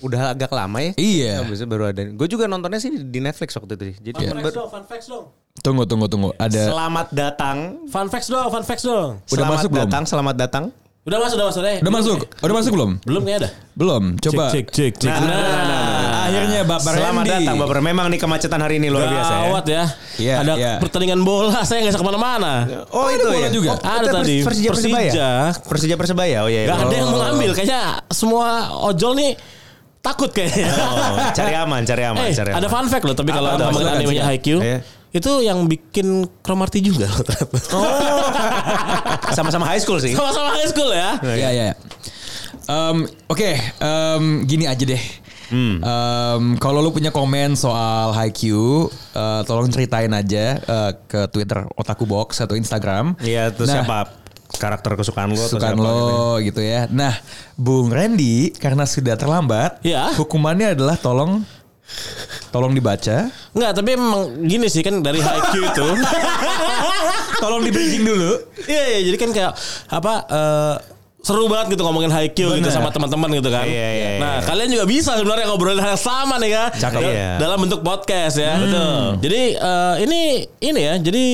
udah 0.00 0.32
agak 0.32 0.48
lama 0.48 0.78
ya. 0.80 0.92
Iya. 0.94 1.34
Itu 1.44 1.66
baru 1.66 1.90
ada. 1.90 2.02
Gue 2.06 2.26
juga 2.26 2.46
nontonnya 2.46 2.78
sih 2.78 2.88
di 2.90 3.18
Netflix 3.18 3.52
waktu 3.52 3.74
itu. 3.74 3.84
Jadi 4.02 4.16
Fun 4.22 4.32
facts 4.32 4.44
ber- 4.44 4.56
dong, 4.56 4.68
fun 4.68 4.84
facts 4.86 5.06
dong. 5.06 5.24
Tunggu 5.60 5.84
tunggu 5.84 6.06
tunggu. 6.06 6.30
Ada 6.34 6.72
selamat 6.72 7.06
datang. 7.10 7.56
Fun 7.86 8.08
facts 8.08 8.28
dong, 8.28 8.48
fun 8.48 8.64
facts 8.64 8.82
dong. 8.82 9.20
Udah 9.22 9.28
selamat 9.28 9.52
masuk 9.54 9.68
belum? 9.68 9.82
datang, 9.84 10.02
selamat 10.06 10.36
datang. 10.38 10.64
Udah 11.02 11.18
masuk, 11.18 11.34
udah 11.34 11.48
masuk. 11.50 11.62
Eh, 11.66 11.78
udah 11.82 11.92
masuk? 11.92 12.18
Udah 12.38 12.54
masuk 12.54 12.72
belum? 12.72 12.90
Belum 13.02 13.22
kayaknya 13.26 13.38
ada. 13.42 13.50
Belum. 13.74 14.02
Coba. 14.16 14.54
Cek, 14.54 14.70
cek, 14.70 14.92
cek. 14.96 15.10
Nah, 15.10 15.18
nah, 15.18 15.34
nah, 15.34 15.50
nah, 15.50 15.64
nah. 15.66 16.22
Akhirnya 16.22 16.60
Bapak 16.62 16.92
Selamat 16.94 17.24
Randy. 17.26 17.34
datang 17.42 17.56
Bapak. 17.58 17.82
Memang 17.82 18.06
nih 18.06 18.20
kemacetan 18.22 18.60
hari 18.62 18.74
ini 18.78 18.86
luar 18.86 19.10
biasa 19.10 19.32
ya. 19.34 19.42
Gawat 19.42 19.64
ya. 19.66 19.84
Iya, 20.14 20.34
ada 20.38 20.52
iya. 20.54 20.72
pertandingan 20.78 21.26
bola, 21.26 21.66
saya 21.66 21.82
nggak 21.82 21.90
bisa 21.90 21.98
ke 21.98 22.06
mana-mana. 22.06 22.86
Oh, 22.94 23.10
ada 23.10 23.18
itu 23.18 23.26
bola 23.26 23.34
ya. 23.34 23.50
juga? 23.50 23.70
Oh, 23.74 23.82
Ada 23.82 24.08
tadi. 24.14 24.36
Persija 24.46 24.68
Persebaya. 24.70 25.02
Persija. 25.02 25.30
Persija 25.66 25.94
Persebaya. 25.98 26.38
Oh 26.38 26.48
iya. 26.48 26.60
iya. 26.62 26.68
Gak 26.70 26.78
ada 26.78 26.94
yang 26.94 27.08
Oh. 27.10 27.14
mengambil. 27.18 27.50
Kayaknya 27.50 27.82
semua 28.08 28.46
ojol 28.86 29.12
nih 29.18 29.30
takut 30.02 30.28
kayaknya. 30.28 30.66
Oh, 30.68 31.14
cari 31.30 31.54
aman, 31.54 31.80
cari 31.82 32.02
aman, 32.02 32.26
Eh, 32.26 32.34
cari 32.34 32.50
aman. 32.50 32.58
ada 32.58 32.66
fun 32.66 32.86
fact 32.86 33.06
loh, 33.06 33.14
tapi 33.14 33.30
kalau 33.30 33.54
ngomongin 33.54 33.88
animenya. 33.88 34.22
Haikyuu, 34.26 34.58
Iya. 34.58 34.78
itu 35.12 35.32
yang 35.40 35.64
bikin 35.64 36.06
Kromarti 36.42 36.82
juga 36.82 37.06
loh 37.06 37.22
ternyata. 37.22 37.58
Oh. 37.72 38.26
Sama-sama 39.30 39.64
high 39.64 39.78
school 39.78 39.96
sih. 39.96 40.12
Sama-sama 40.12 40.52
high 40.52 40.66
school 40.66 40.90
ya. 40.90 41.16
Ya 41.22 41.50
ya. 41.50 41.68
Em, 42.64 43.06
Oke, 43.26 43.54
em, 43.58 44.24
gini 44.44 44.66
aja 44.66 44.82
deh. 44.82 45.02
Hmm. 45.48 45.78
Em, 45.78 46.42
kalau 46.56 46.80
lu 46.80 46.90
punya 46.90 47.08
komen 47.08 47.52
soal 47.54 48.10
Haikyuu, 48.10 48.88
eh, 49.12 49.40
tolong 49.44 49.68
ceritain 49.68 50.08
aja 50.08 50.56
eh, 50.56 50.90
ke 51.04 51.28
Twitter 51.28 51.62
Otaku 51.74 52.04
Box 52.04 52.40
atau 52.40 52.54
Instagram. 52.54 53.14
Iya, 53.20 53.52
terus 53.52 53.68
Nah, 53.68 53.84
siapa 53.84 53.98
karakter 54.56 54.92
kesukaan 54.94 55.30
lo 55.30 55.36
atau 55.36 55.56
Kesukaan 55.56 55.74
siapa 55.74 55.88
gitu. 55.88 56.12
lo 56.12 56.32
gitu 56.40 56.60
ya. 56.60 56.80
Nah, 56.88 57.14
Bung 57.54 57.88
Randy 57.88 58.52
karena 58.52 58.84
sudah 58.84 59.14
terlambat, 59.14 59.80
Ya. 59.82 60.12
hukumannya 60.14 60.74
adalah 60.74 60.96
tolong 60.96 61.42
tolong 62.48 62.72
dibaca, 62.72 63.28
Enggak, 63.52 63.72
tapi 63.76 63.88
emang 63.92 64.48
gini 64.48 64.64
sih 64.66 64.80
kan 64.80 65.00
dari 65.00 65.20
Haikyuu 65.20 65.64
itu. 65.66 65.86
tolong 67.42 67.60
di 67.64 67.70
dulu. 68.00 68.32
Iya, 68.64 68.84
iya, 68.96 69.00
jadi 69.10 69.16
kan 69.18 69.30
kayak 69.30 69.52
apa 69.90 70.12
eh, 70.24 70.74
seru 71.22 71.46
banget 71.46 71.76
gitu 71.76 71.82
ngomongin 71.84 72.10
Haikyuu 72.10 72.56
gitu 72.56 72.64
Bener. 72.64 72.72
sama 72.72 72.88
teman-teman 72.90 73.28
gitu 73.36 73.50
kan. 73.50 73.66
Iya, 73.68 73.88
iya, 73.92 74.08
nah, 74.18 74.40
iya. 74.40 74.46
kalian 74.46 74.68
juga 74.72 74.84
bisa 74.88 75.14
sebenarnya 75.14 75.46
ngobrolin 75.46 75.78
hal 75.78 75.94
yang 75.94 76.00
sama 76.00 76.40
nih 76.40 76.50
kan. 76.50 76.68
Cakep. 76.72 77.00
Dal- 77.00 77.12
Iya. 77.12 77.30
Dalam 77.38 77.58
bentuk 77.60 77.80
podcast 77.82 78.36
ya. 78.38 78.52
Betul. 78.56 79.02
Jadi 79.22 79.42
eh, 79.54 79.94
ini 80.02 80.20
ini 80.64 80.80
ya. 80.80 80.94
Jadi 80.96 81.24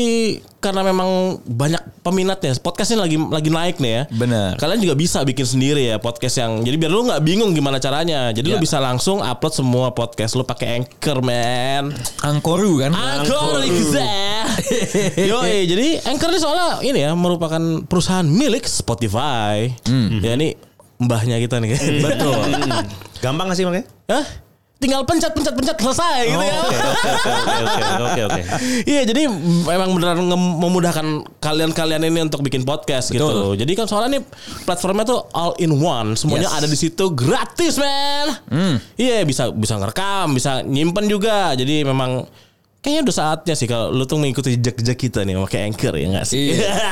karena 0.59 0.83
memang 0.83 1.38
banyak 1.47 2.03
peminatnya. 2.03 2.59
Podcast 2.59 2.90
ini 2.90 2.99
lagi 2.99 3.16
lagi 3.16 3.51
naik 3.51 3.77
nih 3.79 3.92
ya. 3.92 4.03
Bener. 4.11 4.59
Kalian 4.59 4.81
juga 4.83 4.94
bisa 4.94 5.23
bikin 5.23 5.47
sendiri 5.47 5.87
ya 5.87 6.03
podcast 6.03 6.42
yang 6.42 6.66
jadi 6.66 6.75
biar 6.75 6.90
lu 6.90 7.07
nggak 7.07 7.23
bingung 7.23 7.55
gimana 7.55 7.79
caranya. 7.79 8.35
Jadi 8.35 8.51
lu 8.51 8.59
Ya. 8.59 8.62
bisa 8.62 8.83
langsung 8.83 9.23
upload 9.23 9.55
semua 9.55 9.94
podcast 9.94 10.35
lu 10.35 10.42
pakai 10.42 10.83
Anchor, 10.83 11.23
man. 11.23 11.94
Angkoru 12.21 12.83
kan? 12.83 12.90
Anchor 12.90 13.62
Yo, 15.14 15.38
eh, 15.47 15.62
jadi 15.64 16.03
Anchor 16.05 16.35
ini 16.35 16.40
soalnya 16.42 16.68
ini 16.83 16.99
ya 17.07 17.14
merupakan 17.14 17.62
perusahaan 17.87 18.27
milik 18.27 18.66
Spotify. 18.66 19.71
Ya 20.18 20.35
ini 20.35 20.59
mbahnya 20.99 21.38
kita 21.38 21.62
nih. 21.62 21.79
Betul. 22.03 22.35
Gampang 23.23 23.51
gak 23.51 23.59
sih 23.59 23.66
makanya? 23.66 23.87
Hah? 24.11 24.48
Tinggal 24.79 25.03
pencet 25.03 25.35
pencet 25.35 25.51
pencet 25.53 25.75
selesai 25.75 26.19
gitu 26.25 26.38
ya. 26.38 26.55
Oh, 26.55 26.71
Oke, 26.71 26.79
oke, 26.79 27.11
oke, 27.11 27.62
oke, 27.67 27.83
oke, 27.99 28.23
oke. 28.31 28.43
Iya, 28.95 29.03
jadi 29.05 29.23
memang 29.67 29.91
nge- 29.99 30.55
memudahkan 30.62 31.07
kalian-kalian 31.43 32.07
ini 32.07 32.23
untuk 32.23 32.47
bikin 32.47 32.62
podcast 32.62 33.11
gitu. 33.11 33.27
Betul. 33.27 33.59
Jadi 33.59 33.73
kan 33.75 33.91
soalnya 33.91 34.19
nih 34.19 34.23
platformnya 34.62 35.03
tuh 35.03 35.27
all 35.35 35.59
in 35.59 35.75
one, 35.75 36.14
semuanya 36.14 36.47
Yes. 36.47 36.59
ada 36.62 36.67
di 36.71 36.79
situ 36.79 37.11
gratis, 37.11 37.75
man. 37.75 38.38
Iya, 38.95 39.27
bisa 39.27 39.51
bisa 39.51 39.75
ngerekam, 39.77 40.31
bisa 40.31 40.62
nyimpen 40.62 41.11
juga. 41.11 41.59
Jadi 41.59 41.83
memang 41.83 42.31
kayaknya 42.79 43.11
udah 43.11 43.17
saatnya 43.19 43.59
sih 43.59 43.67
kalau 43.67 43.91
lu 43.91 44.07
tuh 44.07 44.14
mengikuti 44.14 44.55
jejak-jejak 44.55 44.95
kita 44.97 45.27
nih 45.27 45.35
pakai 45.43 45.67
Anchor 45.67 45.99
ya 45.99 46.07
enggak 46.07 46.27
sih? 46.31 46.55
Iya. 46.55 46.71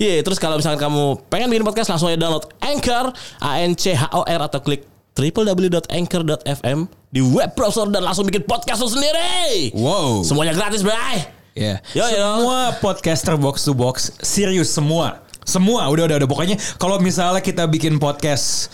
Iya, 0.00 0.24
terus 0.24 0.40
kalau 0.40 0.56
misalkan 0.56 0.80
kamu 0.80 1.28
pengen 1.28 1.52
bikin 1.52 1.60
podcast 1.60 1.92
langsung 1.92 2.08
aja 2.08 2.16
download 2.16 2.48
Anchor, 2.64 3.12
A 3.36 3.60
N 3.60 3.76
C 3.76 3.92
H 3.92 4.08
O 4.16 4.24
R 4.24 4.40
atau 4.40 4.64
klik 4.64 4.88
www.anchor.fm 5.12 6.78
di 7.10 7.20
web 7.20 7.50
browser 7.52 7.86
dan 7.88 8.02
langsung 8.02 8.24
bikin 8.24 8.42
podcast 8.42 8.80
lu 8.80 8.88
sendiri. 8.88 9.74
Wow. 9.74 10.22
Semuanya 10.22 10.54
gratis, 10.54 10.80
bray. 10.80 11.26
Ya. 11.52 11.82
Yo, 11.92 12.06
yo. 12.06 12.28
Semua 12.38 12.60
podcaster 12.78 13.34
box 13.34 13.62
to 13.62 13.74
box 13.74 14.14
serius 14.22 14.70
semua. 14.70 15.26
Semua 15.42 15.90
udah 15.90 16.06
udah 16.06 16.16
udah 16.22 16.28
pokoknya 16.30 16.56
kalau 16.78 17.02
misalnya 17.02 17.42
kita 17.42 17.66
bikin 17.66 17.98
podcast 17.98 18.70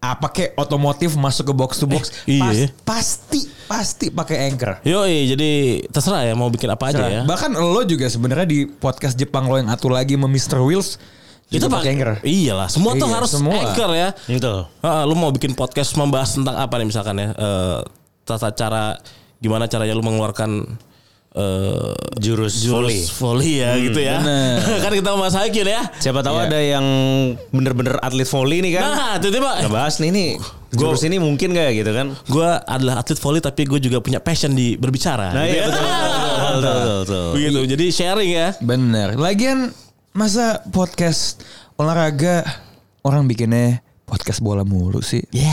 apa 0.00 0.28
kayak 0.28 0.52
otomotif 0.56 1.16
masuk 1.16 1.48
ke 1.48 1.54
box 1.54 1.80
to 1.80 1.88
box 1.88 2.12
Eh, 2.24 2.36
pas- 2.36 2.52
iya. 2.52 2.66
pasti 2.84 3.40
pasti 3.64 4.06
pakai 4.08 4.48
anchor. 4.48 4.80
Yo, 4.84 5.04
jadi 5.04 5.80
terserah 5.88 6.24
ya 6.24 6.32
mau 6.32 6.48
bikin 6.48 6.68
apa 6.68 6.92
aja 6.92 7.04
ya. 7.04 7.20
Bahkan 7.24 7.52
lo 7.52 7.80
juga 7.84 8.08
sebenarnya 8.08 8.44
di 8.44 8.64
podcast 8.64 9.16
Jepang 9.16 9.48
lo 9.48 9.56
yang 9.56 9.68
atu 9.68 9.88
lagi 9.88 10.16
sama 10.16 10.28
Mr. 10.28 10.60
Wills 10.60 10.96
Itu 11.48 11.66
pakai 11.66 11.92
anchor. 11.92 12.18
Iyalah, 12.20 12.66
semua 12.66 12.92
tuh 12.94 13.04
Iya, 13.04 13.14
harus 13.14 13.30
semua. 13.30 13.54
anchor 13.54 13.90
ya. 13.92 14.08
Itu. 14.26 14.66
Ah, 14.80 15.02
lu 15.02 15.14
mau 15.14 15.28
bikin 15.28 15.52
podcast 15.52 15.94
membahas 15.94 16.32
tentang 16.32 16.54
apa 16.54 16.74
nih 16.76 16.86
misalkan 16.86 17.14
ya? 17.14 17.30
Eh, 17.30 17.78
tata 18.22 18.50
cara 18.50 18.96
gimana 19.36 19.66
caranya 19.66 19.92
lu 19.92 20.00
mengeluarkan 20.00 20.64
eh 21.34 21.92
Jurus, 22.16 22.62
volley. 22.62 23.02
jurus 23.02 23.10
volley 23.12 23.52
ya 23.58 23.74
gitu 23.76 23.98
ya. 23.98 24.22
bener. 24.22 24.62
kan 24.86 24.92
kita 24.94 25.10
mau 25.12 25.26
Haikyuu 25.26 25.66
ya. 25.66 25.82
Siapa 25.98 26.22
tahu 26.22 26.38
Iya. 26.38 26.46
ada 26.46 26.58
yang 26.62 26.86
bener-bener 27.50 27.98
atlet 27.98 28.22
volley 28.24 28.62
nih 28.62 28.78
kan? 28.78 28.82
Nah, 28.88 29.14
tiba-tiba 29.18 29.50
Kita 29.58 29.70
bahas 29.70 29.98
nih 29.98 30.10
nih. 30.14 30.30
Jurus 30.74 31.02
ini 31.02 31.18
mungkin 31.18 31.50
gak 31.50 31.74
gitu 31.74 31.90
kan? 31.90 32.14
gue 32.24 32.48
adalah 32.66 33.02
atlet 33.02 33.18
volley 33.18 33.38
tapi 33.38 33.62
gue 33.62 33.78
juga 33.78 33.98
punya 33.98 34.18
passion 34.18 34.54
di 34.54 34.74
berbicara. 34.74 35.34
Nah, 35.34 35.42
Gitu 35.42 35.54
iya 35.54 35.62
ya. 35.62 35.66
betul, 35.66 35.82
betul, 35.82 36.10
betul, 36.14 36.54
betul, 36.62 36.96
betul. 37.02 37.26
Begitu. 37.34 37.60
Jadi 37.74 37.84
sharing 37.90 38.30
ya. 38.30 38.48
Bener. 38.62 39.08
Lagian 39.18 39.58
masa 40.14 40.62
podcast 40.70 41.42
olahraga 41.74 42.46
orang 43.02 43.26
bikinnya 43.26 43.82
podcast 44.06 44.38
bola 44.38 44.62
mulu 44.62 45.02
sih. 45.02 45.26
Ya. 45.34 45.50